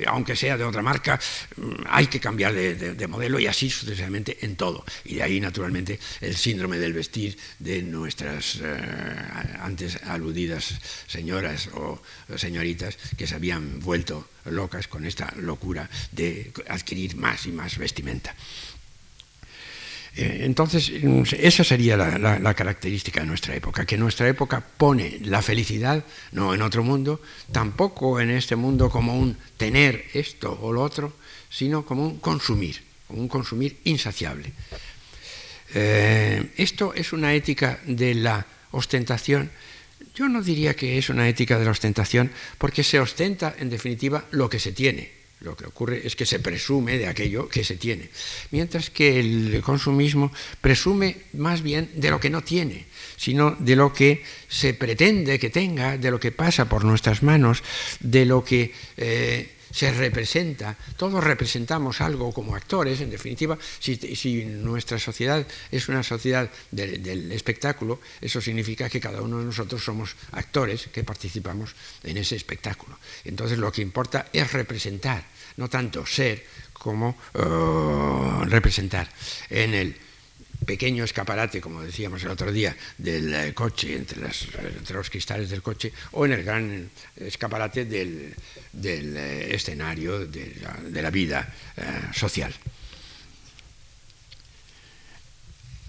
aunque 0.07 0.36
sea 0.36 0.57
de 0.57 0.63
otra 0.63 0.81
marca, 0.81 1.19
mm, 1.57 1.86
hay 1.88 2.07
que 2.07 2.19
cambiar 2.19 2.53
de, 2.53 3.07
modelo 3.07 3.39
y 3.39 3.48
así 3.48 3.69
sucesivamente 3.69 4.38
en 4.41 4.55
todo. 4.55 4.84
Y 5.05 5.15
de 5.15 5.24
ahí, 5.24 5.39
naturalmente, 5.39 6.00
el 6.22 6.36
síndrome 6.36 6.77
del 6.77 6.93
vestir 6.93 7.38
de 7.60 7.81
nuestras 7.84 8.60
eh, 8.62 8.77
antes 9.62 10.01
aludidas 10.03 10.74
señoras 11.07 11.69
o 11.74 12.01
señoritas 12.36 12.98
que 13.17 13.27
se 13.27 13.36
habían 13.36 13.79
vuelto 13.79 14.27
locas 14.45 14.88
con 14.88 15.05
esta 15.05 15.34
locura 15.38 15.89
de 16.12 16.51
adquirir 16.67 17.15
más 17.15 17.45
y 17.45 17.51
más 17.51 17.77
vestimenta. 17.77 18.36
Eh, 20.17 20.43
entonces, 20.45 20.91
esa 21.38 21.63
sería 21.63 21.98
la, 21.98 22.53
característica 22.53 23.19
de 23.19 23.27
nuestra 23.27 23.53
época, 23.53 23.86
que 23.86 23.98
nuestra 23.98 24.27
época 24.29 24.62
pone 24.62 25.19
la 25.24 25.41
felicidad 25.41 26.05
no 26.31 26.53
en 26.53 26.62
otro 26.62 26.84
mundo, 26.84 27.22
tampoco 27.51 28.22
en 28.22 28.29
este 28.29 28.55
mundo 28.55 28.89
como 28.89 29.17
un 29.19 29.38
tener 29.57 30.05
esto 30.13 30.57
o 30.62 30.72
lo 30.72 30.84
otro, 30.84 31.13
sino 31.50 31.86
como 31.86 32.05
un 32.05 32.19
consumir, 32.19 32.81
como 33.07 33.22
un 33.22 33.27
consumir 33.27 33.79
insaciable. 33.84 34.53
Eh, 35.74 36.51
esto 36.55 36.93
es 36.93 37.12
una 37.12 37.34
ética 37.34 37.79
de 37.86 38.15
la 38.15 38.45
ostentación. 38.72 39.51
Yo 40.15 40.29
no 40.29 40.41
diría 40.41 40.75
que 40.75 40.98
es 40.98 41.10
una 41.10 41.27
ética 41.27 41.60
de 41.60 41.65
la 41.65 41.72
ostentación 41.72 42.31
porque 42.57 42.84
se 42.84 43.01
ostenta 43.01 43.53
en 43.60 43.69
definitiva 43.69 44.24
lo 44.31 44.50
que 44.50 44.60
se 44.60 44.72
tiene. 44.72 45.25
Lo 45.42 45.56
que 45.56 45.65
ocurre 45.65 46.01
es 46.06 46.15
que 46.15 46.25
se 46.25 46.39
presume 46.39 46.98
de 46.98 47.08
aquello 47.08 47.50
que 47.50 47.63
se 47.63 47.75
tiene, 47.75 48.10
mientras 48.51 48.89
que 48.89 49.20
el 49.20 49.62
consumismo 49.62 50.32
presume 50.62 51.18
más 51.34 51.62
bien 51.62 51.92
de 51.94 52.10
lo 52.10 52.20
que 52.20 52.30
no 52.30 52.42
tiene, 52.42 52.86
sino 53.18 53.52
de 53.52 53.76
lo 53.76 53.93
que 53.93 54.24
se 54.48 54.74
pretende 54.74 55.38
que 55.38 55.50
tenga, 55.50 55.98
de 55.98 56.10
lo 56.10 56.19
que 56.19 56.32
pasa 56.32 56.69
por 56.69 56.86
nuestras 56.86 57.21
manos, 57.21 57.63
de 58.00 58.26
lo 58.26 58.43
que 58.43 58.74
eh, 58.98 59.55
se 59.76 59.92
representa, 59.92 60.78
todos 60.96 61.22
representamos 61.22 62.00
algo 62.00 62.32
como 62.32 62.56
actores, 62.56 63.02
en 63.02 63.10
definitiva, 63.10 63.58
si, 63.80 64.46
nuestra 64.46 64.98
sociedad 64.98 65.46
es 65.70 65.90
una 65.90 66.02
sociedad 66.02 66.50
del 66.72 67.30
espectáculo, 67.34 68.00
eso 68.22 68.40
significa 68.40 68.88
que 68.88 69.02
cada 69.02 69.22
uno 69.22 69.40
de 69.40 69.46
nosotros 69.46 69.84
somos 69.84 70.16
actores 70.32 70.88
que 70.94 71.04
participamos 71.04 71.76
en 72.04 72.16
ese 72.16 72.38
espectáculo. 72.38 72.98
Entonces 73.26 73.58
lo 73.58 73.70
que 73.70 73.82
importa 73.82 74.28
es 74.32 74.54
representar, 74.54 75.26
no 75.58 75.70
tanto 75.70 76.06
ser 76.06 76.46
como 76.72 77.18
eh, 77.34 78.46
representar 78.46 79.12
en 79.50 79.74
el 79.74 79.96
pequeño 80.65 81.04
escaparate, 81.04 81.62
como 81.62 81.82
decíamos 81.82 82.23
el 82.23 82.32
otro 82.32 82.51
día, 82.51 82.75
del 82.97 83.34
eh, 83.34 83.54
coche, 83.54 83.95
entre, 83.95 84.19
los 84.21 85.10
cristales 85.10 85.49
del 85.49 85.62
coche, 85.62 85.93
o 86.12 86.25
en 86.25 86.34
el 86.34 86.43
gran 86.43 86.89
escaparate 87.15 87.86
del, 87.86 88.34
eh, 88.84 89.49
escenario 89.51 90.25
de 90.25 91.01
la, 91.01 91.10
vida 91.10 91.54
eh, 91.78 91.84
social. 92.13 92.54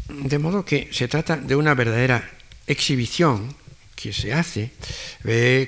De 0.08 0.38
modo 0.38 0.64
que 0.64 0.88
se 0.92 1.08
trata 1.08 1.36
de 1.36 1.56
una 1.56 1.74
verdadera 1.74 2.30
exhibición 2.66 3.56
que 3.96 4.12
se 4.12 4.32
hace 4.32 4.70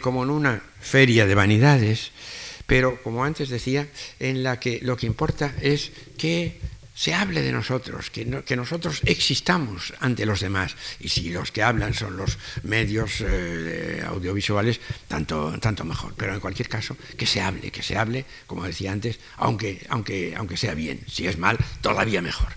como 0.01 0.23
en 0.23 0.31
una 0.31 0.63
feria 0.81 1.27
de 1.27 1.35
vanidades, 1.35 2.13
pero 2.67 3.03
como 3.03 3.25
antes 3.25 3.49
decía, 3.49 3.89
en 4.21 4.43
la 4.43 4.61
que 4.61 4.79
lo 4.83 4.97
que 4.97 5.07
importa 5.07 5.55
es 5.61 5.91
que 6.19 6.61
se 6.99 7.15
hable 7.15 7.43
de 7.43 7.53
nosotros, 7.53 8.11
que, 8.11 8.25
nosotros 8.57 9.03
existamos 9.05 9.95
ante 10.01 10.27
los 10.27 10.41
demás. 10.41 10.75
Y 10.99 11.09
si 11.11 11.31
los 11.31 11.53
que 11.53 11.63
hablan 11.63 11.95
son 11.95 12.17
los 12.17 12.39
medios 12.65 13.21
eh, 13.21 14.03
audiovisuales, 14.05 14.81
tanto, 15.07 15.57
tanto 15.61 15.85
mejor. 15.85 16.15
Pero 16.17 16.35
en 16.35 16.41
cualquier 16.41 16.69
caso, 16.69 16.97
que 17.17 17.25
se 17.25 17.41
hable, 17.41 17.71
que 17.71 17.85
se 17.85 17.97
hable, 17.97 18.25
como 18.49 18.65
decía 18.65 18.91
antes, 18.91 19.21
aunque, 19.37 19.87
aunque, 19.91 20.35
aunque 20.37 20.57
sea 20.57 20.75
bien. 20.75 20.99
Si 21.07 21.29
es 21.29 21.39
mal, 21.39 21.57
todavía 21.83 22.21
mejor. 22.21 22.49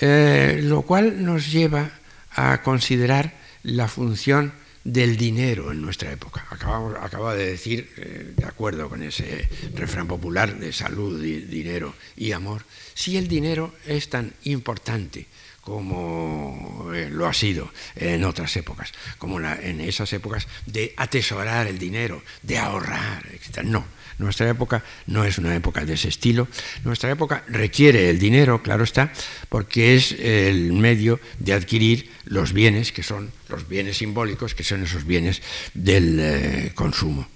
Eh, 0.00 0.58
lo 0.64 0.82
cual 0.82 1.24
nos 1.24 1.52
lleva 1.52 1.92
a 2.32 2.60
considerar 2.62 3.34
la 3.62 3.86
función 3.86 4.52
del 4.84 5.16
dinero 5.16 5.72
en 5.72 5.82
nuestra 5.82 6.10
época. 6.10 6.46
Acabamos, 6.50 6.94
acaba 7.00 7.34
de 7.34 7.46
decir, 7.46 7.90
eh, 7.96 8.32
de 8.36 8.46
acuerdo 8.46 8.88
con 8.88 9.02
ese 9.02 9.48
refrán 9.74 10.06
popular 10.06 10.58
de 10.58 10.72
salud, 10.72 11.20
dinero 11.20 11.94
y 12.16 12.32
amor, 12.32 12.62
si 12.94 13.16
el 13.16 13.28
dinero 13.28 13.74
es 13.86 14.08
tan 14.08 14.32
importante 14.44 15.26
como 15.60 16.90
eh, 16.94 17.08
lo 17.10 17.26
ha 17.26 17.34
sido 17.34 17.70
en 17.96 18.24
otras 18.24 18.56
épocas, 18.56 18.92
como 19.18 19.40
en 19.40 19.80
esas 19.80 20.12
épocas 20.12 20.48
de 20.66 20.94
atesorar 20.96 21.66
el 21.66 21.78
dinero, 21.78 22.22
de 22.42 22.58
ahorrar, 22.58 23.26
etc. 23.32 23.62
No, 23.64 23.84
nuestra 24.20 24.48
época 24.48 24.84
no 25.06 25.24
es 25.24 25.38
una 25.38 25.54
época 25.54 25.84
de 25.84 25.94
ese 25.94 26.08
estilo. 26.08 26.46
Nuestra 26.84 27.10
época 27.10 27.42
requiere 27.48 28.10
el 28.10 28.18
dinero, 28.18 28.62
claro 28.62 28.84
está, 28.84 29.12
porque 29.48 29.96
es 29.96 30.12
el 30.12 30.72
medio 30.74 31.20
de 31.38 31.54
adquirir 31.54 32.10
los 32.24 32.52
bienes, 32.52 32.92
que 32.92 33.02
son 33.02 33.32
los 33.48 33.66
bienes 33.66 33.98
simbólicos, 33.98 34.54
que 34.54 34.64
son 34.64 34.82
esos 34.82 35.06
bienes 35.06 35.42
del 35.72 36.18
eh, 36.20 36.72
consumo. 36.74 37.26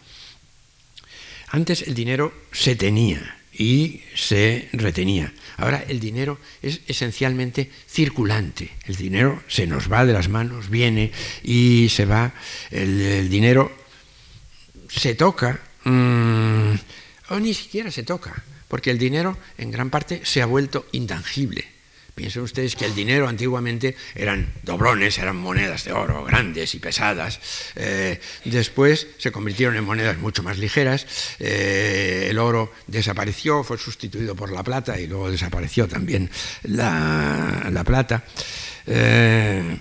Antes 1.49 1.83
el 1.83 1.95
dinero 1.95 2.35
se 2.53 2.77
tenía 2.77 3.39
y 3.57 4.03
se 4.15 4.69
retenía. 4.73 5.33
Ahora 5.57 5.85
el 5.89 6.01
dinero 6.01 6.39
es 6.63 6.81
esencialmente 6.89 7.71
circulante. 7.89 8.71
El 8.87 8.97
dinero 8.97 9.43
se 9.49 9.67
nos 9.67 9.91
va 9.91 10.05
de 10.05 10.13
las 10.13 10.29
manos, 10.29 10.71
viene 10.71 11.13
y 11.43 11.89
se 11.91 12.05
va. 12.05 12.35
El, 12.71 13.29
dinero 13.29 13.73
se 14.89 15.15
toca 15.15 15.61
Mm, 15.85 16.75
o 17.29 17.41
ni 17.41 17.53
siquiera 17.53 17.91
se 17.91 18.03
toca, 18.03 18.43
porque 18.69 18.91
el 18.91 18.99
dinero 18.99 19.37
en 19.59 19.71
gran 19.71 19.91
parte 19.91 20.23
se 20.25 20.41
ha 20.43 20.47
vuelto 20.47 20.87
intangible. 20.93 21.74
Piensen 22.15 22.43
ustedes 22.43 22.77
que 22.77 22.85
el 22.85 22.95
dinero 22.95 23.27
antiguamente 23.27 23.97
eran 24.15 24.53
doblones, 24.63 25.19
eran 25.19 25.35
monedas 25.37 25.83
de 25.85 25.93
oro 25.93 26.25
grandes 26.25 26.77
y 26.77 26.79
pesadas. 26.79 27.41
Eh, 27.75 28.21
después 28.45 29.09
se 29.19 29.33
convirtieron 29.33 29.77
en 29.77 29.85
monedas 29.85 30.19
mucho 30.19 30.45
más 30.45 30.59
ligeras. 30.59 31.07
Eh, 31.41 32.29
el 32.31 32.39
oro 32.39 32.73
desapareció, 32.87 33.65
fue 33.65 33.79
sustituido 33.79 34.37
por 34.37 34.53
la 34.53 34.63
plata 34.63 34.99
y 35.01 35.09
luego 35.09 35.29
desapareció 35.29 35.89
también 35.89 36.31
la, 36.63 37.83
plata. 37.85 38.23
Eh, 38.87 39.77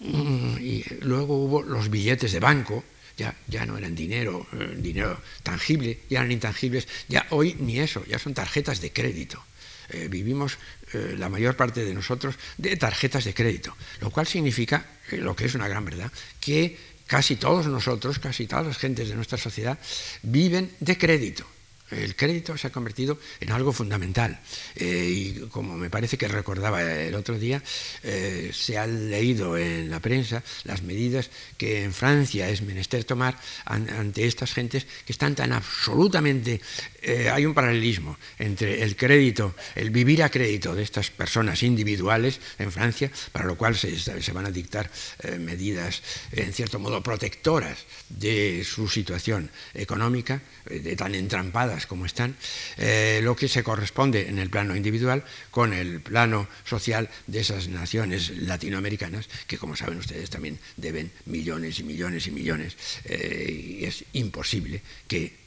y 0.00 0.82
luego 1.02 1.44
hubo 1.44 1.62
los 1.62 1.90
billetes 1.90 2.32
de 2.32 2.40
banco, 2.40 2.82
ya, 3.18 3.66
no 3.66 3.76
eran 3.76 3.94
dinero, 3.94 4.46
dinero 4.76 5.20
tangible, 5.42 5.98
ya 6.08 6.20
eran 6.20 6.32
intangibles, 6.32 6.88
ya 7.06 7.26
hoy 7.28 7.54
ni 7.60 7.80
eso, 7.80 8.02
ya 8.06 8.18
son 8.18 8.32
tarjetas 8.32 8.80
de 8.80 8.92
crédito. 8.92 9.44
Eh, 9.92 10.08
vivimos 10.08 10.58
eh, 10.92 11.14
la 11.18 11.28
mayor 11.28 11.56
parte 11.56 11.84
de 11.84 11.94
nosotros 11.94 12.34
de 12.58 12.76
tarjetas 12.76 13.24
de 13.24 13.34
crédito, 13.34 13.76
lo 14.00 14.10
cual 14.10 14.26
significa, 14.26 14.86
lo 15.12 15.34
que 15.34 15.46
es 15.46 15.54
una 15.54 15.68
gran 15.68 15.84
verdad, 15.84 16.10
que 16.38 16.76
casi 17.06 17.36
todos 17.36 17.66
nosotros, 17.66 18.18
casi 18.18 18.46
todas 18.46 18.66
las 18.66 18.78
gentes 18.78 19.08
de 19.08 19.16
nuestra 19.16 19.38
sociedad, 19.38 19.78
viven 20.22 20.70
de 20.80 20.96
crédito 20.96 21.46
el 21.90 22.16
crédito 22.16 22.56
se 22.56 22.68
ha 22.68 22.70
convertido 22.72 23.18
en 23.40 23.52
algo 23.52 23.72
fundamental. 23.72 24.40
Eh, 24.76 25.08
y 25.10 25.32
como 25.48 25.76
me 25.76 25.90
parece 25.90 26.18
que 26.18 26.28
recordaba 26.28 26.82
el 26.82 27.14
otro 27.14 27.38
día, 27.38 27.62
eh, 28.02 28.50
se 28.52 28.78
han 28.78 29.10
leído 29.10 29.56
en 29.56 29.90
la 29.90 30.00
prensa 30.00 30.42
las 30.64 30.82
medidas 30.82 31.30
que 31.56 31.82
en 31.84 31.92
Francia 31.92 32.48
es 32.48 32.62
menester 32.62 33.04
tomar 33.04 33.36
ante 33.64 34.26
estas 34.26 34.52
gentes 34.52 34.86
que 35.04 35.12
están 35.12 35.34
tan 35.34 35.52
absolutamente... 35.52 36.60
Eh, 37.02 37.30
hay 37.30 37.46
un 37.46 37.54
paralelismo 37.54 38.18
entre 38.38 38.82
el 38.82 38.94
crédito, 38.94 39.54
el 39.74 39.90
vivir 39.90 40.22
a 40.22 40.28
crédito 40.28 40.74
de 40.74 40.82
estas 40.82 41.10
personas 41.10 41.62
individuales 41.62 42.40
en 42.58 42.70
Francia, 42.70 43.10
para 43.32 43.46
lo 43.46 43.56
cual 43.56 43.74
se, 43.74 43.98
se 43.98 44.32
van 44.32 44.46
a 44.46 44.50
dictar 44.50 44.90
medidas 45.38 46.02
en 46.32 46.52
cierto 46.52 46.78
modo 46.78 47.02
protectoras 47.02 47.86
de 48.10 48.64
su 48.64 48.86
situación 48.88 49.50
económica, 49.72 50.42
de 50.66 50.94
tan 50.94 51.14
entrampadas 51.14 51.79
como 51.86 52.06
están, 52.06 52.36
eh, 52.76 53.20
lo 53.22 53.36
que 53.36 53.48
se 53.48 53.62
corresponde 53.62 54.28
en 54.28 54.38
el 54.38 54.50
plano 54.50 54.76
individual 54.76 55.24
con 55.50 55.72
el 55.72 56.00
plano 56.00 56.48
social 56.64 57.08
de 57.26 57.40
esas 57.40 57.68
naciones 57.68 58.30
latinoamericanas, 58.30 59.28
que 59.46 59.58
como 59.58 59.76
saben 59.76 59.98
ustedes 59.98 60.30
también 60.30 60.58
deben 60.76 61.10
millones 61.26 61.78
y 61.78 61.84
millones 61.84 62.26
y 62.26 62.30
millones, 62.30 62.76
eh, 63.04 63.78
y 63.80 63.84
es 63.84 64.04
imposible 64.12 64.82
que, 65.08 65.38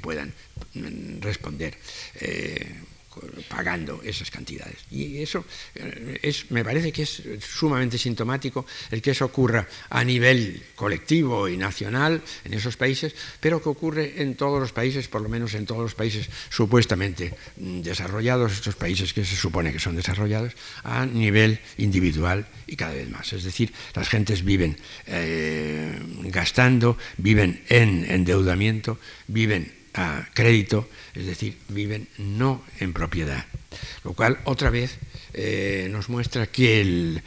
puedan 0.00 0.32
mm, 0.74 1.20
responder. 1.20 1.76
Eh, 2.16 2.74
pagando 3.48 4.00
esas 4.04 4.30
cantidades. 4.30 4.76
Y 4.90 5.22
eso 5.22 5.44
eh, 5.74 6.18
es, 6.22 6.50
me 6.50 6.64
parece 6.64 6.92
que 6.92 7.02
es 7.02 7.22
sumamente 7.40 7.98
sintomático 7.98 8.66
el 8.90 9.02
que 9.02 9.12
eso 9.12 9.24
ocurra 9.24 9.66
a 9.88 10.04
nivel 10.04 10.62
colectivo 10.74 11.48
y 11.48 11.56
nacional 11.56 12.22
en 12.44 12.54
esos 12.54 12.76
países, 12.76 13.14
pero 13.40 13.62
que 13.62 13.68
ocurre 13.68 14.22
en 14.22 14.34
todos 14.34 14.60
los 14.60 14.72
países, 14.72 15.08
por 15.08 15.22
lo 15.22 15.28
menos 15.28 15.54
en 15.54 15.66
todos 15.66 15.82
los 15.82 15.94
países 15.94 16.28
supuestamente 16.48 17.34
desarrollados, 17.56 18.52
estos 18.52 18.76
países 18.76 19.12
que 19.12 19.24
se 19.24 19.36
supone 19.36 19.72
que 19.72 19.78
son 19.78 19.96
desarrollados, 19.96 20.54
a 20.84 21.06
nivel 21.06 21.60
individual 21.78 22.46
y 22.66 22.76
cada 22.76 22.94
vez 22.94 23.08
más. 23.10 23.32
Es 23.32 23.44
decir, 23.44 23.72
las 23.94 24.08
gentes 24.08 24.44
viven 24.44 24.76
eh, 25.06 25.98
gastando, 26.24 26.96
viven 27.16 27.62
en 27.68 28.10
endeudamiento, 28.10 28.98
viven 29.26 29.79
a 29.94 30.26
crédito, 30.34 30.88
es 31.14 31.26
decir, 31.26 31.58
viven 31.68 32.08
no 32.18 32.62
en 32.78 32.92
propiedad. 32.92 33.44
Lo 34.04 34.12
cual 34.12 34.38
otra 34.44 34.70
vez 34.70 34.98
eh, 35.32 35.88
nos 35.90 36.08
muestra 36.08 36.46
que 36.46 36.80
el 36.80 37.22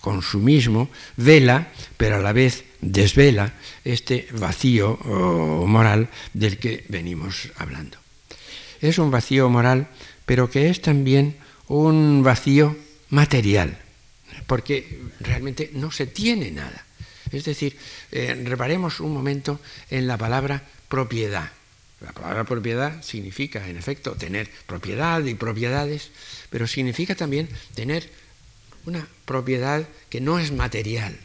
consumismo 0.00 0.88
vela, 1.16 1.72
pero 1.96 2.16
a 2.16 2.20
la 2.20 2.32
vez 2.32 2.64
desvela 2.80 3.54
este 3.84 4.28
vacío 4.32 4.96
moral 5.66 6.08
del 6.32 6.58
que 6.58 6.84
venimos 6.88 7.48
hablando. 7.56 7.98
Es 8.80 8.98
un 8.98 9.10
vacío 9.10 9.48
moral, 9.48 9.88
pero 10.24 10.50
que 10.50 10.70
es 10.70 10.80
también 10.80 11.36
un 11.68 12.22
vacío 12.22 12.76
material, 13.10 13.78
porque 14.46 15.00
realmente 15.20 15.70
no 15.74 15.90
se 15.90 16.06
tiene 16.06 16.50
nada. 16.50 16.84
Es 17.32 17.44
decir, 17.44 17.76
eh, 18.12 18.40
reparemos 18.44 19.00
un 19.00 19.12
momento 19.12 19.60
en 19.90 20.06
la 20.06 20.16
palabra 20.16 20.62
propiedad. 20.88 21.50
La 22.00 22.12
palabra 22.12 22.44
propiedad 22.44 23.02
significa, 23.02 23.68
en 23.68 23.76
efecto, 23.78 24.12
tener 24.12 24.50
propiedad 24.66 25.24
y 25.24 25.34
propiedades, 25.34 26.10
pero 26.50 26.66
significa 26.66 27.14
también 27.14 27.48
tener 27.74 28.10
una 28.84 29.08
propiedad 29.24 29.88
que 30.10 30.20
no 30.20 30.38
es 30.38 30.52
material, 30.52 31.18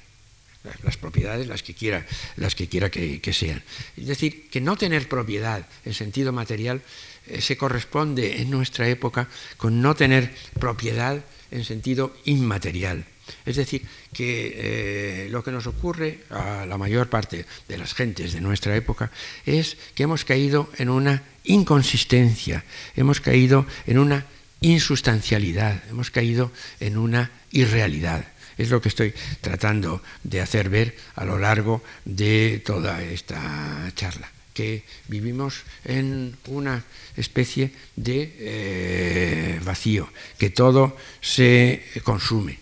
las 0.83 0.97
propiedades 0.97 1.47
las 1.47 1.63
que 1.63 1.73
quiera, 1.73 2.05
las 2.37 2.55
que, 2.55 2.67
quiera 2.67 2.89
que, 2.89 3.33
sean. 3.33 3.63
Es 3.97 4.07
decir, 4.07 4.49
que 4.49 4.61
no 4.61 4.77
tener 4.77 5.09
propiedad 5.09 5.67
en 5.85 5.93
sentido 5.93 6.31
material 6.31 6.81
eh, 7.27 7.41
se 7.41 7.57
corresponde 7.57 8.41
en 8.41 8.49
nuestra 8.49 8.87
época 8.87 9.27
con 9.57 9.81
no 9.81 9.95
tener 9.95 10.33
propiedad 10.59 11.23
en 11.51 11.65
sentido 11.65 12.15
inmaterial. 12.25 13.05
Es 13.45 13.55
decir, 13.55 13.85
que 14.13 14.53
eh, 15.25 15.29
lo 15.29 15.43
que 15.43 15.51
nos 15.51 15.67
ocurre 15.67 16.23
a 16.29 16.65
la 16.65 16.77
mayor 16.77 17.09
parte 17.09 17.45
de 17.67 17.77
las 17.77 17.93
gentes 17.93 18.33
de 18.33 18.41
nuestra 18.41 18.75
época 18.75 19.11
es 19.45 19.77
que 19.95 20.03
hemos 20.03 20.25
caído 20.25 20.69
en 20.77 20.89
una 20.89 21.23
inconsistencia, 21.43 22.63
hemos 22.95 23.21
caído 23.21 23.65
en 23.87 23.99
una 23.99 24.25
insustancialidad, 24.61 25.83
hemos 25.89 26.11
caído 26.11 26.51
en 26.79 26.97
una 26.97 27.31
irrealidad. 27.51 28.25
Es 28.57 28.69
lo 28.69 28.81
que 28.81 28.89
estoy 28.89 29.13
tratando 29.41 30.03
de 30.23 30.41
hacer 30.41 30.69
ver 30.69 30.95
a 31.15 31.25
lo 31.25 31.39
largo 31.39 31.81
de 32.05 32.61
toda 32.63 33.01
esta 33.01 33.91
charla 33.95 34.29
que 34.53 34.83
vivimos 35.07 35.63
en 35.85 36.35
una 36.47 36.83
especie 37.15 37.71
de 37.95 38.35
eh, 38.39 39.59
vacío, 39.63 40.09
que 40.37 40.49
todo 40.49 40.97
se 41.21 41.83
consume, 42.03 42.59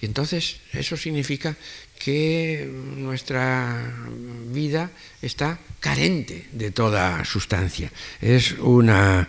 y 0.00 0.06
entonces 0.06 0.60
eso 0.72 0.96
significa 0.96 1.56
que 1.98 2.68
nuestra 2.70 3.94
vida 4.52 4.90
está 5.22 5.58
carente 5.80 6.46
de 6.52 6.70
toda 6.70 7.24
sustancia. 7.24 7.90
Es 8.20 8.52
una, 8.58 9.28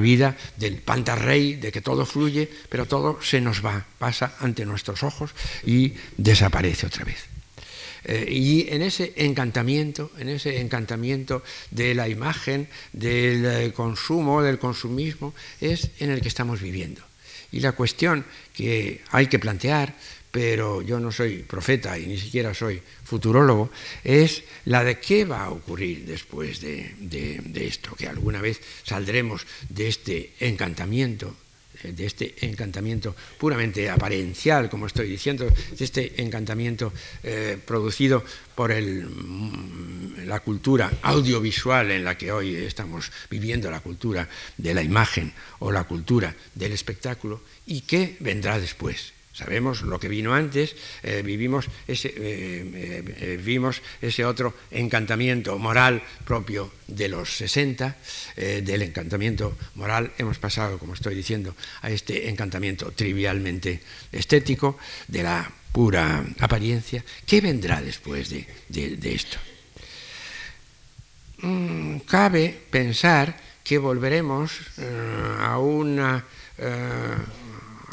vida 0.00 0.36
del 0.56 0.78
pantarrey, 0.78 1.56
de 1.56 1.70
que 1.70 1.82
todo 1.82 2.06
fluye, 2.06 2.48
pero 2.68 2.86
todo 2.86 3.20
se 3.22 3.40
nos 3.40 3.64
va, 3.64 3.84
pasa 3.98 4.34
ante 4.40 4.64
nuestros 4.64 5.02
ojos 5.02 5.32
y 5.64 5.92
desaparece 6.16 6.86
otra 6.86 7.04
vez. 7.04 7.26
Eh, 8.04 8.26
y 8.30 8.68
en 8.70 8.82
ese 8.82 9.12
encantamiento, 9.16 10.12
en 10.18 10.28
ese 10.28 10.60
encantamiento 10.60 11.42
de 11.70 11.94
la 11.94 12.08
imagen, 12.08 12.68
del 12.92 13.72
consumo, 13.72 14.42
del 14.42 14.58
consumismo, 14.58 15.34
es 15.60 15.90
en 15.98 16.10
el 16.10 16.20
que 16.20 16.28
estamos 16.28 16.60
viviendo. 16.60 17.05
Y 17.52 17.60
la 17.60 17.72
cuestión 17.72 18.24
que 18.54 19.02
hay 19.10 19.26
que 19.26 19.38
plantear, 19.38 19.94
pero 20.30 20.82
yo 20.82 21.00
no 21.00 21.10
soy 21.12 21.38
profeta 21.38 21.98
y 21.98 22.06
ni 22.06 22.18
siquiera 22.18 22.52
soy 22.52 22.82
futurólogo, 23.04 23.70
es 24.04 24.42
la 24.66 24.84
de 24.84 25.00
qué 25.00 25.24
va 25.24 25.44
a 25.44 25.50
ocurrir 25.50 26.04
después 26.04 26.60
de, 26.60 27.40
esto, 27.54 27.94
que 27.96 28.06
alguna 28.06 28.40
vez 28.40 28.60
saldremos 28.82 29.46
de 29.68 29.88
este 29.88 30.32
encantamiento 30.40 31.34
de 31.82 32.06
este 32.06 32.34
encantamiento 32.46 33.14
puramente 33.38 33.88
apariencial, 33.90 34.68
como 34.68 34.86
estoy 34.86 35.08
diciendo, 35.08 35.46
de 35.46 35.84
este 35.84 36.22
encantamiento 36.22 36.92
eh, 37.22 37.58
producido 37.64 38.24
por 38.54 38.74
mm, 38.74 40.26
la 40.26 40.40
cultura 40.40 40.90
audiovisual 41.02 41.90
en 41.90 42.04
la 42.04 42.16
que 42.16 42.32
hoy 42.32 42.54
estamos 42.54 43.10
viviendo, 43.30 43.70
la 43.70 43.80
cultura 43.80 44.28
de 44.56 44.74
la 44.74 44.82
imagen 44.82 45.32
o 45.58 45.72
la 45.72 45.84
cultura 45.84 46.34
del 46.54 46.72
espectáculo, 46.72 47.42
y 47.66 47.82
qué 47.82 48.16
vendrá 48.20 48.58
después. 48.58 49.15
Sabemos 49.36 49.82
lo 49.82 50.00
que 50.00 50.08
vino 50.08 50.32
antes, 50.32 50.74
eh, 51.02 51.20
vivimos 51.22 51.68
ese, 51.86 52.08
eh, 52.08 53.04
eh, 53.20 53.36
vimos 53.36 53.82
ese 54.00 54.24
otro 54.24 54.54
encantamiento 54.70 55.58
moral 55.58 56.02
propio 56.24 56.72
de 56.86 57.08
los 57.10 57.36
60, 57.36 57.96
del 58.36 58.80
encantamiento 58.80 59.58
moral 59.74 60.12
hemos 60.16 60.38
pasado, 60.38 60.78
como 60.78 60.94
estoy 60.94 61.14
diciendo, 61.14 61.54
a 61.82 61.90
este 61.90 62.30
encantamiento 62.30 62.92
trivialmente 62.92 63.82
estético, 64.10 64.78
de 65.06 65.22
la 65.22 65.52
pura 65.70 66.24
apariencia. 66.40 67.04
¿Qué 67.26 67.42
vendrá 67.42 67.82
después 67.82 68.30
de, 68.30 68.46
esto? 69.04 69.36
Mm, 71.42 71.98
cabe 72.08 72.56
pensar 72.70 73.36
que 73.62 73.76
volveremos 73.76 74.52
a 75.40 75.58
una, 75.58 76.24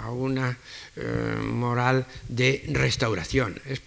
a 0.04 0.12
una 0.12 0.58
eh, 0.96 1.36
moral 1.42 2.06
de 2.28 2.64
restauración. 2.70 3.60
Es, 3.66 3.82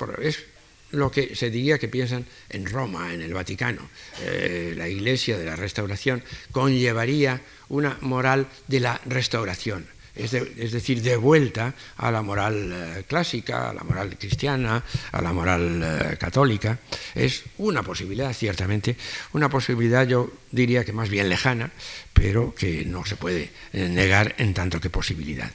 lo 0.93 1.11
que 1.11 1.35
se 1.35 1.51
diría 1.51 1.79
que 1.79 1.89
piensan 1.89 2.25
en 2.49 2.65
Roma, 2.65 3.13
en 3.13 3.21
el 3.21 3.35
Vaticano. 3.35 3.83
Eh, 4.23 4.73
la 4.77 4.89
Iglesia 4.89 5.37
de 5.37 5.45
la 5.45 5.57
Restauración 5.57 6.23
conllevaría 6.53 7.43
una 7.69 7.99
moral 8.01 8.47
de 8.67 8.81
la 8.81 9.01
restauración. 9.05 9.87
Es, 10.15 10.31
decir, 10.31 11.03
de 11.03 11.17
vuelta 11.17 11.75
a 11.99 12.11
la 12.11 12.23
moral 12.23 12.73
eh, 12.73 13.05
clásica, 13.07 13.69
a 13.69 13.75
la 13.75 13.85
moral 13.85 14.17
cristiana, 14.17 14.83
a 15.13 15.21
la 15.21 15.33
moral 15.35 16.17
católica. 16.19 16.79
Es 17.15 17.43
una 17.59 17.83
posibilidad, 17.83 18.33
ciertamente, 18.33 18.97
una 19.35 19.51
posibilidad 19.51 20.07
yo 20.07 20.33
diría 20.51 20.85
que 20.87 20.95
más 20.95 21.11
bien 21.11 21.29
lejana, 21.29 21.71
pero 22.15 22.55
que 22.55 22.87
no 22.87 23.05
se 23.05 23.17
puede 23.17 23.51
negar 23.75 24.35
en 24.39 24.55
tanto 24.55 24.81
que 24.81 24.89
posibilidad 24.89 25.51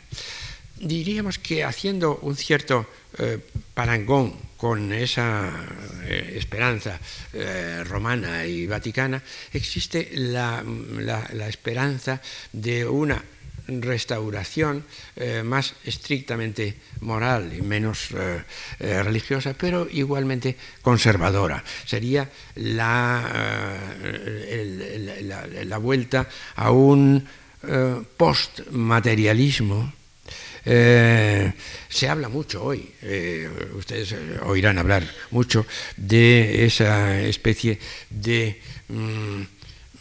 diríamos 0.82 1.38
que 1.38 1.64
haciendo 1.64 2.18
un 2.22 2.36
cierto 2.36 2.88
eh, 3.18 3.40
parangón 3.74 4.34
con 4.58 4.94
esa 4.94 5.52
eh, 6.04 6.34
esperanza 6.38 7.00
eh, 7.34 7.84
romana 7.84 8.46
y 8.46 8.68
vaticana, 8.68 9.22
existe 9.54 10.10
la, 10.14 10.64
esperanza 11.48 12.22
de 12.52 12.86
una 12.86 13.24
restauración 13.68 14.84
más 15.46 15.76
estrictamente 15.86 16.76
moral 17.02 17.54
y 17.56 17.62
menos 17.62 18.10
religiosa, 18.80 19.54
pero 19.54 19.88
igualmente 19.90 20.58
conservadora. 20.82 21.64
Sería 21.86 22.30
la, 22.56 23.78
la 25.64 25.78
vuelta 25.78 26.28
a 26.56 26.72
un 26.72 27.26
postmaterialismo 28.18 29.94
eh, 30.66 31.54
se 31.90 32.10
habla 32.10 32.30
mucho 32.30 32.64
hoy, 32.64 32.92
eh, 33.02 33.50
ustedes 33.74 34.16
oirán 34.44 34.78
hablar 34.78 35.04
mucho 35.32 35.66
de 35.98 36.66
esa 36.66 37.20
especie 37.22 37.80
de 38.10 38.62
mm, 38.88 39.42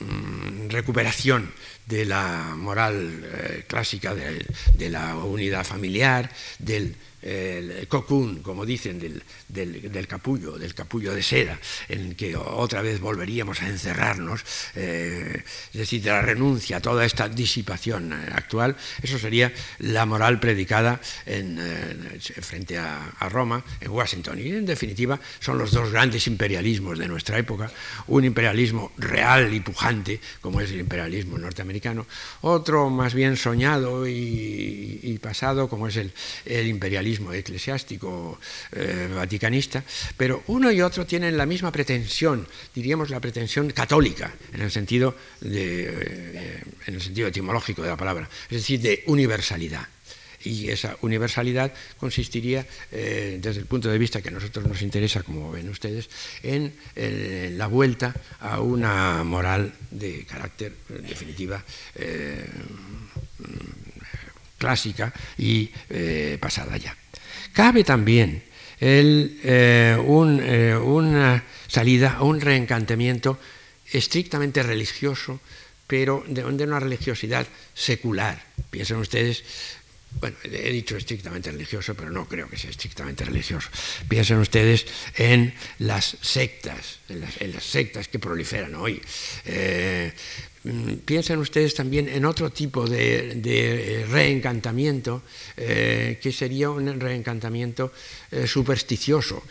mm, 0.00 0.68
recuperación 0.68 1.52
de 1.86 2.04
la 2.04 2.54
moral 2.56 3.24
eh, 3.24 3.64
clásica, 3.66 4.14
de, 4.14 4.90
la 4.90 5.16
unidad 5.16 5.64
familiar, 5.64 6.30
del 6.58 6.94
el 7.22 7.86
cocoon, 7.88 8.40
como 8.42 8.64
dicen, 8.64 8.98
del, 8.98 9.22
del, 9.48 10.06
capullo, 10.06 10.58
del 10.58 10.74
capullo 10.74 11.12
de 11.12 11.22
seda, 11.22 11.58
en 11.88 12.14
que 12.14 12.36
otra 12.36 12.82
vez 12.82 13.00
volveríamos 13.00 13.60
a 13.62 13.68
encerrarnos, 13.68 14.44
eh, 14.74 15.42
es 15.72 15.78
decir, 15.78 16.02
de 16.02 16.10
la 16.10 16.22
renuncia 16.22 16.78
a 16.78 16.80
toda 16.80 17.04
esta 17.04 17.28
disipación 17.28 18.12
actual, 18.12 18.76
eso 19.02 19.18
sería 19.18 19.52
la 19.78 20.06
moral 20.06 20.40
predicada 20.40 21.00
en, 21.26 21.58
eh, 21.60 22.20
frente 22.40 22.78
a, 22.78 23.12
Roma, 23.30 23.62
en 23.80 23.90
Washington. 23.90 24.38
Y 24.38 24.48
en 24.48 24.66
definitiva 24.66 25.20
son 25.40 25.58
los 25.58 25.72
dos 25.72 25.92
grandes 25.92 26.26
imperialismos 26.26 26.98
de 26.98 27.06
nuestra 27.06 27.38
época, 27.38 27.70
un 28.08 28.24
imperialismo 28.24 28.92
real 28.96 29.52
y 29.52 29.60
pujante, 29.60 30.20
como 30.40 30.60
es 30.60 30.70
el 30.70 30.80
imperialismo 30.80 31.38
norteamericano, 31.38 32.06
otro 32.40 32.90
más 32.90 33.14
bien 33.14 33.36
soñado 33.36 34.08
y, 34.08 35.00
y 35.02 35.18
pasado, 35.18 35.68
como 35.68 35.86
es 35.86 35.96
el, 35.96 36.12
el 36.44 36.66
imperialismo 36.66 37.09
eclesiástico 37.32 38.38
eh, 38.72 39.08
vaticanista, 39.14 39.82
pero 40.16 40.42
uno 40.48 40.70
y 40.70 40.80
otro 40.82 41.06
tienen 41.06 41.36
la 41.36 41.46
misma 41.46 41.72
pretensión, 41.72 42.46
diríamos 42.74 43.10
la 43.10 43.20
pretensión 43.20 43.70
católica, 43.70 44.32
en 44.52 44.62
el 44.62 44.70
sentido, 44.70 45.16
de, 45.40 45.84
eh, 45.88 46.62
en 46.86 46.94
el 46.94 47.00
sentido 47.00 47.28
etimológico 47.28 47.82
de 47.82 47.88
la 47.88 47.96
palabra, 47.96 48.28
es 48.50 48.58
decir, 48.58 48.80
de 48.80 49.02
universalidad. 49.06 49.86
Y 50.42 50.70
esa 50.70 50.96
universalidad 51.02 51.70
consistiría, 51.98 52.66
eh, 52.90 53.38
desde 53.42 53.60
el 53.60 53.66
punto 53.66 53.90
de 53.90 53.98
vista 53.98 54.22
que 54.22 54.30
a 54.30 54.32
nosotros 54.32 54.66
nos 54.66 54.80
interesa, 54.80 55.22
como 55.22 55.52
ven 55.52 55.68
ustedes, 55.68 56.08
en 56.42 56.72
la 57.58 57.66
vuelta 57.66 58.14
a 58.40 58.60
una 58.60 59.22
moral 59.22 59.74
de 59.90 60.24
carácter, 60.24 60.72
definitiva, 60.88 61.62
clásica 64.60 65.12
y 65.38 65.70
eh, 65.88 66.36
pasada 66.38 66.76
ya. 66.76 66.94
Cabe 67.52 67.82
también 67.82 68.44
eh, 68.78 69.38
eh, 69.42 70.76
una 70.76 71.42
salida, 71.66 72.18
un 72.20 72.40
reencantamiento 72.40 73.40
estrictamente 73.90 74.62
religioso, 74.62 75.40
pero 75.86 76.22
de, 76.28 76.44
una 76.44 76.78
religiosidad 76.78 77.46
secular. 77.74 78.40
Piensen 78.70 78.98
ustedes, 78.98 79.42
bueno, 80.20 80.36
he 80.44 80.70
dicho 80.70 80.96
estrictamente 80.96 81.50
religioso, 81.50 81.94
pero 81.94 82.10
no 82.10 82.28
creo 82.28 82.48
que 82.48 82.58
sea 82.58 82.70
estrictamente 82.70 83.24
religioso. 83.24 83.68
Piensen 84.08 84.38
ustedes 84.38 84.86
en 85.16 85.52
las 85.80 86.16
sectas, 86.20 87.00
en 87.08 87.20
las, 87.20 87.64
sectas 87.64 88.08
que 88.08 88.18
proliferan 88.20 88.76
hoy. 88.76 89.02
Piensen 91.04 91.38
ustedes 91.38 91.74
también 91.74 92.08
en 92.08 92.24
otro 92.24 92.50
tipo 92.50 92.86
de, 92.86 93.32
eh, 93.32 94.06
reencantamiento, 94.08 95.22
eh, 95.56 96.18
que 96.20 96.32
sería 96.32 96.68
un 96.70 97.00
reencantamiento 97.00 97.92
eh, 98.30 98.46
supersticioso. 98.46 99.42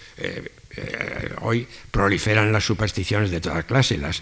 hoy 1.41 1.67
proliferan 1.91 2.51
las 2.51 2.63
supersticiones 2.63 3.31
de 3.31 3.41
toda 3.41 3.63
clase, 3.63 3.97
las 3.97 4.21